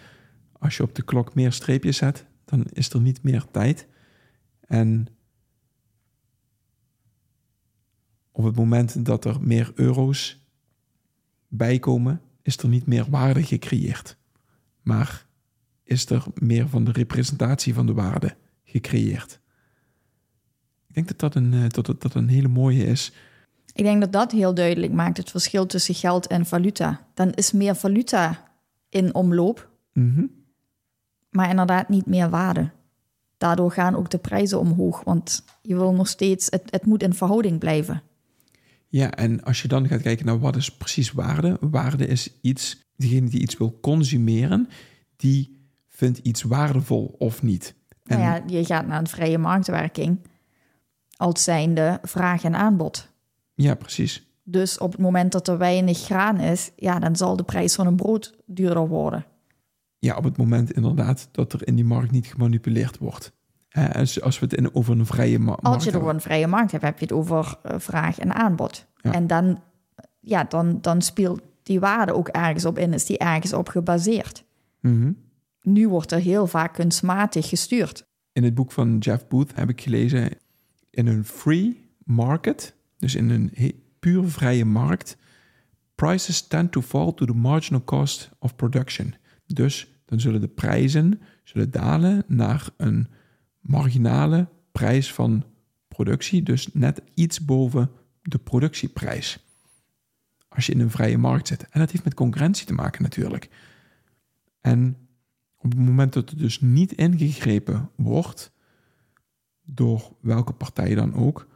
Als 0.60 0.78
je 0.78 0.84
op 0.84 0.96
de 0.96 1.04
klok 1.04 1.36
meer 1.36 1.52
streepjes 1.52 1.98
zet, 1.98 2.26
dan 2.46 2.66
is 2.74 2.90
er 2.90 3.02
niet 3.02 3.24
meer 3.24 3.46
tijd. 3.52 3.88
En 4.68 5.08
op 8.32 8.44
het 8.44 8.56
moment 8.56 9.06
dat 9.06 9.26
er 9.26 9.38
meer 9.42 9.72
euro's 9.76 10.46
bijkomen, 11.48 12.22
is 12.46 12.58
er 12.58 12.68
niet 12.68 12.86
meer 12.86 13.06
waarde 13.10 13.44
gecreëerd. 13.44 14.18
Maar 14.82 15.26
is 15.84 16.10
er 16.10 16.24
meer 16.34 16.70
van 16.70 16.84
de 16.84 16.92
representatie 16.92 17.74
van 17.74 17.86
de 17.86 17.94
waarde 17.94 18.36
gecreëerd. 18.64 19.40
Ik 20.88 20.94
denk 20.94 21.08
dat 21.08 21.20
dat 21.20 21.36
een, 21.36 21.54
eh, 21.54 21.70
dat, 21.70 22.02
dat 22.02 22.14
een 22.14 22.28
hele 22.28 22.48
mooie 22.48 22.86
is 22.86 23.14
ik 23.76 23.84
denk 23.84 24.02
dat 24.02 24.12
dat 24.12 24.32
heel 24.32 24.54
duidelijk 24.54 24.94
maakt 24.94 25.18
het 25.18 25.32
verschil 25.32 25.66
tussen 25.66 25.96
geld 25.96 26.28
en 26.28 26.46
valuta. 26.46 27.08
Dan 27.14 27.32
is 27.32 27.52
meer 27.52 27.76
valuta 27.76 28.44
in 28.90 29.16
omloop, 29.16 29.70
mhm. 29.94 30.26
maar 31.30 31.50
inderdaad 31.50 31.90
niet 31.90 32.06
meer 32.06 32.30
waarde. 32.30 32.70
Daardoor 33.38 33.72
gaan 33.72 33.96
ook 33.96 34.10
de 34.10 34.18
prijzen 34.18 34.60
omhoog, 34.60 35.04
want 35.04 35.44
je 35.62 35.76
wil 35.76 35.94
nog 35.94 36.08
steeds, 36.08 36.48
het, 36.50 36.64
het 36.70 36.86
moet 36.86 37.04
in 37.04 37.14
verhouding 37.14 37.60
blijven. 37.60 38.02
Ja, 38.96 39.12
en 39.12 39.44
als 39.44 39.62
je 39.62 39.68
dan 39.68 39.88
gaat 39.88 40.02
kijken 40.02 40.26
naar 40.26 40.40
wat 40.40 40.56
is 40.56 40.72
precies 40.72 41.12
waarde, 41.12 41.58
waarde 41.60 42.08
is 42.08 42.40
iets, 42.42 42.86
diegene 42.96 43.30
die 43.30 43.42
iets 43.42 43.58
wil 43.58 43.80
consumeren, 43.82 44.70
die 45.16 45.70
vindt 45.88 46.18
iets 46.18 46.42
waardevol 46.42 47.16
of 47.18 47.44
niet. 47.44 47.76
En... 48.04 48.20
Nou 48.20 48.22
ja, 48.22 48.58
je 48.58 48.66
gaat 48.66 48.88
naar 48.88 49.00
een 49.00 49.08
vrije 49.08 49.38
marktwerking 49.38 50.20
als 51.18 51.44
zijnde 51.44 52.00
vraag 52.02 52.44
en 52.44 52.56
aanbod. 52.56 53.10
Ja, 53.54 53.76
precies. 53.76 54.28
Dus 54.44 54.78
op 54.78 54.92
het 54.92 55.02
moment 55.02 55.32
dat 55.32 55.48
er 55.48 55.58
weinig 55.58 55.98
graan 55.98 56.40
is, 56.40 56.72
ja, 56.76 57.00
dan 57.00 57.16
zal 57.16 57.36
de 57.36 57.44
prijs 57.44 57.76
van 57.76 57.88
een 57.88 57.96
brood 57.96 58.36
duurder 58.46 58.88
worden. 58.88 59.26
Ja, 60.00 60.18
op 60.18 60.24
het 60.24 60.38
moment 60.38 60.72
inderdaad 60.72 61.30
dat 61.32 61.54
er 61.54 61.68
in 61.68 61.76
die 61.76 61.86
markt 61.86 62.12
niet 62.12 62.28
gemanipuleerd 62.28 62.98
wordt. 62.98 63.32
Als, 63.94 64.22
als 64.22 64.40
we 64.40 64.46
het 64.46 64.54
in, 64.54 64.76
over 64.76 65.00
een 65.00 65.06
vrije 65.06 65.40
markt 65.40 65.64
Als 65.64 65.84
je 65.84 65.98
over 65.98 66.14
een 66.14 66.22
vrije 66.22 66.48
markt 66.48 66.72
hebt, 66.72 66.84
heb 66.84 67.00
je 67.00 67.06
het 67.06 67.14
over 67.14 67.58
uh, 67.66 67.76
vraag 67.78 68.20
en 68.20 68.36
aanbod. 68.36 68.86
En 69.02 69.28
dan, 69.28 69.62
ja, 70.20 70.44
dan, 70.44 70.78
dan 70.82 71.02
speelt 71.02 71.42
die 71.64 71.80
waarde 71.80 72.14
ook 72.14 72.28
ergens 72.28 72.66
op 72.66 72.78
in, 72.78 72.94
is 72.94 73.06
die 73.06 73.18
ergens 73.18 73.54
op 73.54 73.68
gebaseerd. 73.68 74.44
Mhm. 74.80 75.12
Nu 75.62 75.88
wordt 75.88 76.12
er 76.12 76.20
heel 76.20 76.48
vaak 76.48 76.74
kunstmatig 76.74 77.50
gestuurd. 77.50 78.06
In 78.32 78.44
het 78.44 78.56
boek 78.56 78.72
van 78.72 78.98
Jeff 78.98 79.28
Booth 79.28 79.56
heb 79.56 79.70
ik 79.70 79.82
gelezen: 79.82 80.30
in 80.90 81.08
een 81.08 81.26
free 81.26 81.90
market 82.04 82.76
dus 83.00 83.16
in 83.16 83.30
een 83.30 83.52
puur 84.00 84.30
vrije 84.30 84.66
markt, 84.66 85.18
prices 85.96 86.48
tend 86.48 86.72
to 86.72 86.82
fall 86.82 87.14
to 87.14 87.26
the 87.26 87.34
marginal 87.34 87.84
cost 87.84 88.30
of 88.40 88.56
production. 88.56 89.16
Dus 89.46 89.94
dan 90.06 90.20
zullen 90.20 90.42
de 90.42 90.48
prijzen 90.48 91.22
zullen 91.44 91.72
dalen 91.72 92.24
naar 92.28 92.70
een 92.78 93.08
marginale 93.66 94.48
prijs 94.72 95.14
van 95.14 95.44
productie, 95.88 96.44
dus 96.44 96.74
net 96.74 97.02
iets 97.14 97.46
boven 97.46 97.92
de 98.22 98.38
productieprijs. 98.38 99.40
Als 100.48 100.66
je 100.66 100.72
in 100.72 100.80
een 100.80 100.92
vrije 100.92 101.18
markt 101.18 101.48
zit. 101.48 101.70
En 101.70 101.80
dat 101.80 101.92
heeft 101.92 102.04
met 102.04 102.14
concurrentie 102.14 102.66
te 102.66 102.74
maken 102.74 103.04
natuurlijk. 103.04 103.50
En 104.62 104.98
op 105.58 105.72
het 105.72 105.80
moment 105.80 106.14
dat 106.14 106.30
er 106.30 106.38
dus 106.38 106.62
niet 106.62 106.92
ingegrepen 106.92 107.90
wordt, 107.96 108.52
door 109.62 110.16
welke 110.22 110.54
partij 110.54 110.96
dan 110.96 111.14
ook, 111.14 111.48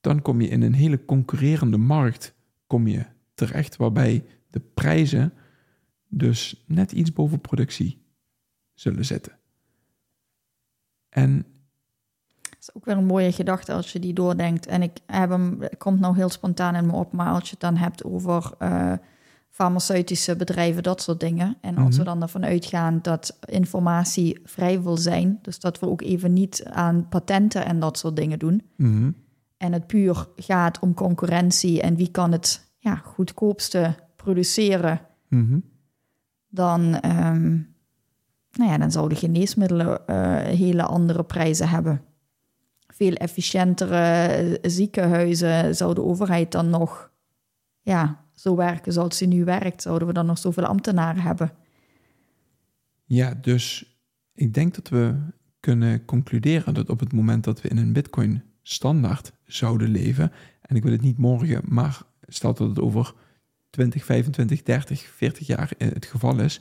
dan 0.00 0.22
kom 0.22 0.40
je 0.40 0.48
in 0.48 0.62
een 0.62 0.74
hele 0.74 1.04
concurrerende 1.04 1.76
markt 1.76 2.34
kom 2.66 2.86
je 2.86 3.06
terecht, 3.34 3.76
waarbij 3.76 4.24
de 4.50 4.60
prijzen 4.60 5.32
dus 6.08 6.64
net 6.66 6.92
iets 6.92 7.12
boven 7.12 7.40
productie 7.40 8.02
zullen 8.74 9.04
zitten. 9.04 9.37
En 11.22 11.46
dat 12.42 12.58
is 12.60 12.74
ook 12.74 12.84
weer 12.84 12.96
een 12.96 13.04
mooie 13.04 13.32
gedachte 13.32 13.72
als 13.72 13.92
je 13.92 13.98
die 13.98 14.12
doordenkt. 14.12 14.66
En 14.66 14.82
ik 14.82 14.98
heb 15.06 15.30
hem, 15.30 15.56
het 15.60 15.76
komt 15.76 16.00
nou 16.00 16.16
heel 16.16 16.28
spontaan 16.28 16.74
in 16.74 16.86
me 16.86 16.92
op, 16.92 17.12
maar 17.12 17.32
als 17.32 17.44
je 17.44 17.50
het 17.50 17.60
dan 17.60 17.76
hebt 17.76 18.04
over 18.04 18.52
uh, 18.58 18.92
farmaceutische 19.50 20.36
bedrijven, 20.36 20.82
dat 20.82 21.02
soort 21.02 21.20
dingen. 21.20 21.56
En 21.60 21.76
als 21.76 21.96
we 21.96 22.02
mhm. 22.02 22.10
dan 22.10 22.22
ervan 22.22 22.44
uitgaan 22.44 22.98
dat 23.02 23.38
informatie 23.44 24.40
vrij 24.44 24.82
wil 24.82 24.96
zijn, 24.96 25.38
dus 25.42 25.60
dat 25.60 25.78
we 25.78 25.88
ook 25.88 26.02
even 26.02 26.32
niet 26.32 26.64
aan 26.64 27.08
patenten 27.08 27.64
en 27.64 27.80
dat 27.80 27.98
soort 27.98 28.16
dingen 28.16 28.38
doen. 28.38 28.62
Mhm. 28.76 29.10
En 29.56 29.72
het 29.72 29.86
puur 29.86 30.26
gaat 30.36 30.78
om 30.78 30.94
concurrentie 30.94 31.82
en 31.82 31.96
wie 31.96 32.10
kan 32.10 32.32
het 32.32 32.72
ja, 32.78 32.94
goedkoopste 32.94 33.94
produceren. 34.16 35.00
Mhm. 35.28 35.58
Dan, 36.48 37.04
um, 37.04 37.76
nou 38.58 38.70
ja, 38.70 38.78
dan 38.78 38.90
zouden 38.90 39.18
geneesmiddelen 39.18 40.00
uh, 40.06 40.36
hele 40.36 40.82
andere 40.82 41.24
prijzen 41.24 41.68
hebben 41.68 42.02
veel 42.98 43.12
efficiëntere 43.12 44.58
ziekenhuizen 44.62 45.76
zou 45.76 45.94
de 45.94 46.02
overheid 46.02 46.52
dan 46.52 46.70
nog 46.70 47.10
ja, 47.80 48.24
zo 48.34 48.56
werken 48.56 48.92
zoals 48.92 49.16
ze 49.16 49.26
nu 49.26 49.44
werkt. 49.44 49.82
Zouden 49.82 50.08
we 50.08 50.14
dan 50.14 50.26
nog 50.26 50.38
zoveel 50.38 50.64
ambtenaren 50.64 51.22
hebben? 51.22 51.52
Ja, 53.04 53.34
dus 53.34 53.96
ik 54.34 54.54
denk 54.54 54.74
dat 54.74 54.88
we 54.88 55.14
kunnen 55.60 56.04
concluderen 56.04 56.74
dat 56.74 56.90
op 56.90 57.00
het 57.00 57.12
moment 57.12 57.44
dat 57.44 57.60
we 57.60 57.68
in 57.68 57.76
een 57.76 57.92
Bitcoin 57.92 58.42
standaard 58.62 59.32
zouden 59.44 59.88
leven, 59.88 60.32
en 60.60 60.76
ik 60.76 60.82
wil 60.82 60.92
het 60.92 61.02
niet 61.02 61.18
morgen, 61.18 61.62
maar 61.64 62.02
stel 62.26 62.54
dat 62.54 62.68
het 62.68 62.80
over 62.80 63.14
20, 63.70 64.04
25, 64.04 64.62
30, 64.62 65.00
40 65.00 65.46
jaar 65.46 65.70
het 65.78 66.06
geval 66.06 66.40
is, 66.40 66.60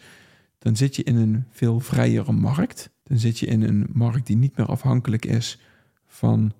dan 0.68 0.76
zit 0.76 0.96
je 0.96 1.04
in 1.04 1.16
een 1.16 1.46
veel 1.50 1.80
vrijere 1.80 2.32
markt. 2.32 2.90
Dan 3.04 3.18
zit 3.18 3.40
je 3.40 3.46
in 3.46 3.62
een 3.62 3.88
markt 3.94 4.28
die 4.28 4.38
niet 4.38 4.58
meer 4.58 4.66
afhankelijk 4.66 5.26
is 5.26 5.60
van 6.06 6.52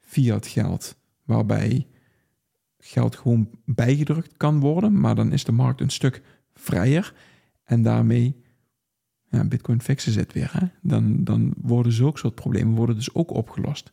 fiat 0.00 0.46
geld, 0.46 0.96
waarbij 1.24 1.86
geld 2.78 3.16
gewoon 3.16 3.50
bijgedrukt 3.64 4.36
kan 4.36 4.60
worden, 4.60 5.00
maar 5.00 5.14
dan 5.14 5.32
is 5.32 5.44
de 5.44 5.52
markt 5.52 5.80
een 5.80 5.90
stuk 5.90 6.22
vrijer 6.54 7.14
en 7.64 7.82
daarmee 7.82 8.36
ja, 9.28 9.44
Bitcoin 9.44 9.82
fixen 9.82 10.12
zit 10.12 10.32
weer. 10.32 10.50
Hè? 10.52 10.66
Dan, 10.80 11.24
dan 11.24 11.54
worden 11.56 11.92
zulke 11.92 12.18
soort 12.18 12.34
problemen 12.34 12.74
worden 12.74 12.96
dus 12.96 13.14
ook 13.14 13.30
opgelost. 13.30 13.92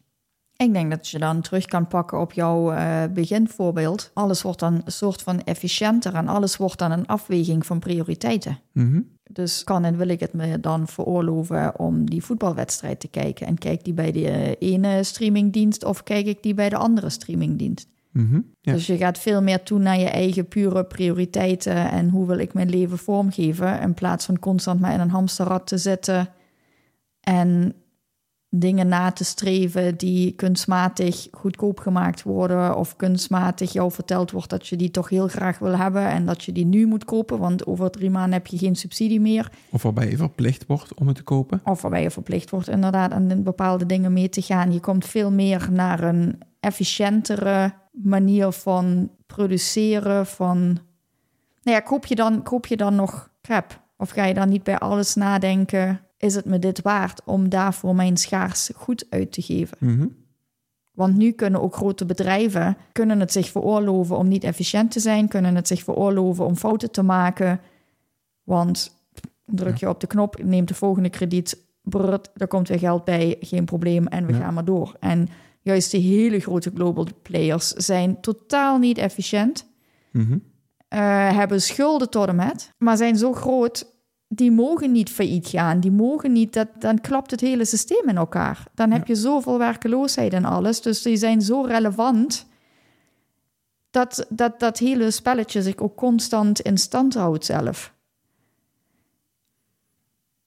Ik 0.55 0.73
denk 0.73 0.89
dat 0.89 1.07
je 1.07 1.19
dan 1.19 1.41
terug 1.41 1.65
kan 1.65 1.87
pakken 1.87 2.19
op 2.19 2.33
jouw 2.33 2.73
uh, 2.73 3.03
beginvoorbeeld. 3.13 4.11
Alles 4.13 4.41
wordt 4.41 4.59
dan 4.59 4.81
een 4.85 4.91
soort 4.91 5.21
van 5.21 5.43
efficiënter 5.43 6.13
en 6.13 6.27
alles 6.27 6.57
wordt 6.57 6.77
dan 6.77 6.91
een 6.91 7.07
afweging 7.07 7.65
van 7.65 7.79
prioriteiten. 7.79 8.59
Mhm. 8.71 9.01
Dus 9.31 9.63
kan 9.63 9.83
en 9.83 9.97
wil 9.97 10.07
ik 10.07 10.19
het 10.19 10.33
me 10.33 10.59
dan 10.59 10.87
veroorloven 10.87 11.79
om 11.79 12.09
die 12.09 12.23
voetbalwedstrijd 12.23 12.99
te 12.99 13.07
kijken? 13.07 13.47
En 13.47 13.57
kijk 13.57 13.83
die 13.83 13.93
bij 13.93 14.11
de 14.11 14.55
ene 14.59 15.03
streamingdienst 15.03 15.85
of 15.85 16.03
kijk 16.03 16.25
ik 16.25 16.43
die 16.43 16.53
bij 16.53 16.69
de 16.69 16.75
andere 16.75 17.09
streamingdienst? 17.09 17.87
Mhm, 18.11 18.41
Dus 18.61 18.87
je 18.87 18.97
gaat 18.97 19.19
veel 19.19 19.41
meer 19.41 19.63
toe 19.63 19.79
naar 19.79 19.99
je 19.99 20.09
eigen 20.09 20.47
pure 20.47 20.85
prioriteiten 20.85 21.91
en 21.91 22.09
hoe 22.09 22.27
wil 22.27 22.37
ik 22.37 22.53
mijn 22.53 22.69
leven 22.69 22.97
vormgeven, 22.97 23.81
in 23.81 23.93
plaats 23.93 24.25
van 24.25 24.39
constant 24.39 24.79
maar 24.79 24.93
in 24.93 24.99
een 24.99 25.09
hamsterrad 25.09 25.67
te 25.67 25.77
zitten 25.77 26.29
en 27.19 27.73
dingen 28.49 28.87
na 28.87 29.11
te 29.11 29.23
streven 29.23 29.97
die 29.97 30.31
kunstmatig 30.31 31.27
goedkoop 31.31 31.79
gemaakt 31.79 32.23
worden 32.23 32.75
of 32.75 32.95
kunstmatig 32.95 33.73
jou 33.73 33.91
verteld 33.91 34.31
wordt 34.31 34.49
dat 34.49 34.67
je 34.67 34.75
die 34.75 34.91
toch 34.91 35.09
heel 35.09 35.27
graag 35.27 35.59
wil 35.59 35.77
hebben 35.77 36.07
en 36.07 36.25
dat 36.25 36.43
je 36.43 36.51
die 36.51 36.65
nu 36.65 36.85
moet 36.85 37.05
kopen, 37.05 37.39
want 37.39 37.65
over 37.65 37.91
drie 37.91 38.09
maanden 38.09 38.33
heb 38.33 38.47
je 38.47 38.57
geen 38.57 38.75
subsidie 38.75 39.21
meer. 39.21 39.51
Of 39.69 39.83
waarbij 39.83 40.09
je 40.09 40.17
verplicht 40.17 40.65
wordt 40.67 40.93
om 40.93 41.07
het 41.07 41.15
te 41.15 41.23
kopen. 41.23 41.61
Of 41.63 41.81
waarbij 41.81 42.01
je 42.01 42.11
verplicht 42.11 42.49
wordt 42.49 42.69
inderdaad 42.69 43.11
aan 43.11 43.43
bepaalde 43.43 43.85
dingen 43.85 44.13
mee 44.13 44.29
te 44.29 44.41
gaan. 44.41 44.73
Je 44.73 44.79
komt 44.79 45.05
veel 45.05 45.31
meer 45.31 45.67
naar 45.71 46.03
een 46.03 46.39
efficiëntere 46.59 47.73
manier 47.91 48.51
van 48.51 49.11
produceren, 49.25 50.25
van... 50.25 50.57
Nou 51.63 51.77
ja, 51.77 51.79
koop 51.79 52.05
je 52.05 52.15
dan, 52.15 52.43
koop 52.43 52.65
je 52.65 52.77
dan 52.77 52.95
nog 52.95 53.31
crap? 53.41 53.81
Of 53.97 54.09
ga 54.09 54.25
je 54.25 54.33
dan 54.33 54.49
niet 54.49 54.63
bij 54.63 54.77
alles 54.77 55.15
nadenken 55.15 55.99
is 56.19 56.35
het 56.35 56.45
me 56.45 56.59
dit 56.59 56.81
waard 56.81 57.21
om 57.25 57.49
daarvoor 57.49 57.95
mijn 57.95 58.17
schaars 58.17 58.69
goed 58.75 59.05
uit 59.09 59.31
te 59.31 59.41
geven? 59.41 59.77
Mhm. 59.79 60.07
Want 60.91 61.17
nu 61.17 61.31
kunnen 61.31 61.61
ook 61.61 61.75
grote 61.75 62.05
bedrijven 62.05 62.77
kunnen 62.91 63.19
het 63.19 63.31
zich 63.31 63.49
veroorloven 63.49 64.17
om 64.17 64.27
niet 64.27 64.43
efficiënt 64.43 64.91
te 64.91 64.99
zijn, 64.99 65.27
kunnen 65.27 65.55
het 65.55 65.67
zich 65.67 65.83
veroorloven 65.83 66.45
om 66.45 66.55
fouten 66.55 66.91
te 66.91 67.03
maken. 67.03 67.59
Want 68.43 69.03
druk 69.45 69.77
je 69.77 69.89
op 69.89 69.99
de 69.99 70.07
knop, 70.07 70.43
neemt 70.43 70.67
de 70.67 70.73
volgende 70.73 71.09
krediet, 71.09 71.63
brrrt, 71.81 72.29
er 72.35 72.47
komt 72.47 72.67
weer 72.67 72.79
geld 72.79 73.03
bij, 73.03 73.37
geen 73.39 73.65
probleem 73.65 74.07
en 74.07 74.25
we 74.25 74.33
gaan 74.33 74.53
maar 74.53 74.65
door. 74.65 74.95
En 74.99 75.27
juist 75.61 75.91
de 75.91 75.97
hele 75.97 76.39
grote 76.39 76.71
global 76.75 77.07
players 77.21 77.67
zijn 77.67 78.21
totaal 78.21 78.77
niet 78.77 78.97
efficiënt, 78.97 79.67
mhm. 80.11 80.37
eh, 80.87 80.99
hebben 81.35 81.61
schulden 81.61 82.09
tot 82.09 82.27
en 82.27 82.35
met, 82.35 82.73
maar 82.77 82.97
zijn 82.97 83.17
zo 83.17 83.33
groot 83.33 83.98
die 84.31 84.51
mogen 84.51 84.91
niet 84.91 85.09
failliet 85.09 85.47
gaan. 85.47 85.79
Die 85.79 85.91
mogen 85.91 86.31
niet, 86.31 86.53
dat, 86.53 86.67
dan 86.79 87.01
klapt 87.01 87.31
het 87.31 87.39
hele 87.39 87.65
systeem 87.65 88.09
in 88.09 88.17
elkaar. 88.17 88.63
Dan 88.73 88.91
heb 88.91 89.07
je 89.07 89.15
zoveel 89.15 89.57
werkeloosheid 89.57 90.33
en 90.33 90.45
alles. 90.45 90.81
Dus 90.81 91.01
die 91.01 91.17
zijn 91.17 91.41
zo 91.41 91.61
relevant 91.61 92.47
dat 93.89 94.25
dat, 94.29 94.59
dat 94.59 94.77
hele 94.77 95.11
spelletje 95.11 95.61
zich 95.61 95.77
ook 95.77 95.95
constant 95.95 96.59
in 96.59 96.77
stand 96.77 97.13
houdt 97.13 97.45
zelf. 97.45 97.93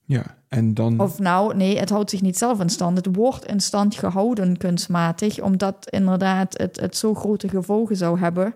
Ja, 0.05 0.37
en 0.49 0.75
dan. 0.75 1.01
Of 1.01 1.19
nou, 1.19 1.57
nee, 1.57 1.79
het 1.79 1.91
houdt 1.91 2.11
zich 2.11 2.23
niet 2.23 2.39
zelf 2.39 2.61
in 2.61 2.71
stand. 2.71 2.97
Het 2.97 3.17
wordt 3.17 3.47
in 3.47 3.61
stand 3.61 3.95
gehouden 3.95 4.57
kunstmatig, 4.57 5.41
omdat 5.41 5.91
inderdaad 5.91 6.59
het, 6.59 6.81
het 6.81 6.97
zo 6.97 7.15
grote 7.15 7.49
gevolgen 7.49 7.97
zou 7.97 8.19
hebben 8.19 8.55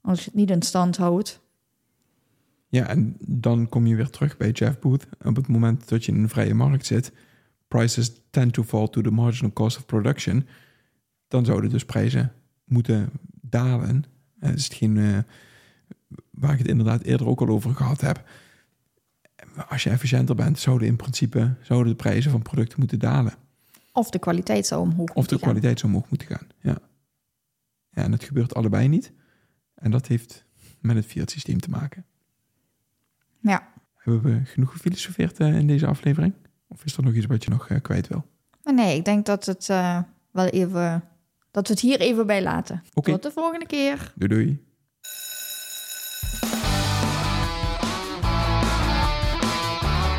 als 0.00 0.18
je 0.18 0.24
het 0.24 0.34
niet 0.34 0.50
in 0.50 0.62
stand 0.62 0.96
houdt. 0.96 1.41
Ja, 2.72 2.86
en 2.86 3.16
dan 3.26 3.68
kom 3.68 3.86
je 3.86 3.96
weer 3.96 4.10
terug 4.10 4.36
bij 4.36 4.50
Jeff 4.50 4.78
Booth. 4.78 5.06
Op 5.22 5.36
het 5.36 5.48
moment 5.48 5.88
dat 5.88 6.04
je 6.04 6.12
in 6.12 6.22
een 6.22 6.28
vrije 6.28 6.54
markt 6.54 6.86
zit, 6.86 7.12
prices 7.68 8.12
tend 8.30 8.52
to 8.52 8.62
fall 8.62 8.88
to 8.88 9.00
the 9.00 9.10
marginal 9.10 9.52
cost 9.52 9.76
of 9.76 9.86
production. 9.86 10.46
Dan 11.28 11.44
zouden 11.44 11.70
dus 11.70 11.84
prijzen 11.84 12.32
moeten 12.64 13.10
dalen. 13.40 14.04
Dat 14.40 14.54
is 14.54 14.64
hetgeen 14.64 14.96
uh, 14.96 15.18
waar 16.30 16.52
ik 16.52 16.58
het 16.58 16.68
inderdaad 16.68 17.02
eerder 17.02 17.26
ook 17.26 17.40
al 17.40 17.48
over 17.48 17.74
gehad 17.74 18.00
heb. 18.00 18.28
Als 19.68 19.82
je 19.82 19.90
efficiënter 19.90 20.34
bent, 20.34 20.58
zouden 20.58 20.88
in 20.88 20.96
principe 20.96 21.54
zouden 21.62 21.92
de 21.92 21.98
prijzen 21.98 22.30
van 22.30 22.42
producten 22.42 22.78
moeten 22.78 22.98
dalen. 22.98 23.34
Of 23.92 24.10
de 24.10 24.18
kwaliteit 24.18 24.66
zou 24.66 24.82
omhoog 24.82 25.12
Of 25.14 25.26
de 25.26 25.38
kwaliteit 25.38 25.78
zou 25.78 25.92
omhoog 25.92 26.10
moeten 26.10 26.28
gaan, 26.28 26.46
ja. 26.60 26.78
Ja, 27.90 28.02
en 28.02 28.12
het 28.12 28.24
gebeurt 28.24 28.54
allebei 28.54 28.88
niet. 28.88 29.12
En 29.74 29.90
dat 29.90 30.06
heeft 30.06 30.44
met 30.80 30.96
het 30.96 31.06
fiat 31.06 31.30
systeem 31.30 31.60
te 31.60 31.70
maken. 31.70 32.04
Ja. 33.42 33.68
Hebben 33.96 34.22
we 34.22 34.40
genoeg 34.44 34.72
gefilosofeerd 34.72 35.40
uh, 35.40 35.58
in 35.58 35.66
deze 35.66 35.86
aflevering? 35.86 36.34
Of 36.68 36.84
is 36.84 36.96
er 36.96 37.02
nog 37.02 37.14
iets 37.14 37.26
wat 37.26 37.44
je 37.44 37.50
nog 37.50 37.68
uh, 37.68 37.80
kwijt 37.82 38.08
wil? 38.08 38.24
Nee, 38.64 38.96
ik 38.96 39.04
denk 39.04 39.26
dat 39.26 39.46
het 39.46 39.68
uh, 39.70 39.98
wel 40.30 40.46
even. 40.46 41.04
dat 41.50 41.66
we 41.66 41.72
het 41.72 41.82
hier 41.82 42.00
even 42.00 42.26
bij 42.26 42.42
laten. 42.42 42.82
Okay. 42.94 43.14
Tot 43.14 43.22
de 43.22 43.30
volgende 43.30 43.66
keer. 43.66 44.12
Doei 44.16 44.34
doei. 44.34 44.70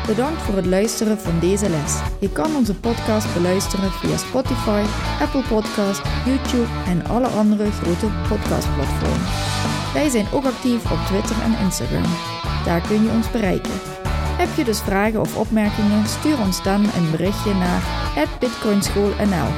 Bedankt 0.06 0.42
voor 0.42 0.56
het 0.56 0.66
luisteren 0.66 1.18
van 1.18 1.40
deze 1.40 1.70
les. 1.70 2.00
Je 2.20 2.32
kan 2.32 2.56
onze 2.56 2.74
podcast 2.74 3.34
beluisteren 3.34 3.90
via 3.90 4.16
Spotify, 4.16 4.84
Apple 5.20 5.42
Podcast, 5.42 6.02
YouTube 6.24 6.68
en 6.86 7.04
alle 7.06 7.26
andere 7.26 7.70
grote 7.70 8.06
podcastplatforms. 8.28 9.92
Wij 9.92 10.08
zijn 10.08 10.26
ook 10.32 10.44
actief 10.44 10.90
op 10.92 10.98
Twitter 11.06 11.42
en 11.42 11.64
Instagram. 11.64 12.43
Daar 12.64 12.80
kun 12.80 13.02
je 13.02 13.10
ons 13.10 13.30
bereiken. 13.30 13.72
Heb 14.36 14.48
je 14.56 14.64
dus 14.64 14.80
vragen 14.80 15.20
of 15.20 15.36
opmerkingen? 15.36 16.06
Stuur 16.06 16.38
ons 16.38 16.62
dan 16.62 16.82
een 16.82 17.10
berichtje 17.10 17.54
naar 17.54 17.82
bitcoinschoolnl 18.40 19.48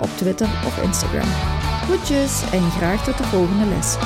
op 0.00 0.08
Twitter 0.16 0.46
of 0.66 0.82
Instagram. 0.82 1.28
Goedjes 1.86 2.42
en 2.52 2.70
graag 2.70 3.04
tot 3.04 3.18
de 3.18 3.24
volgende 3.24 3.66
les. 3.66 3.96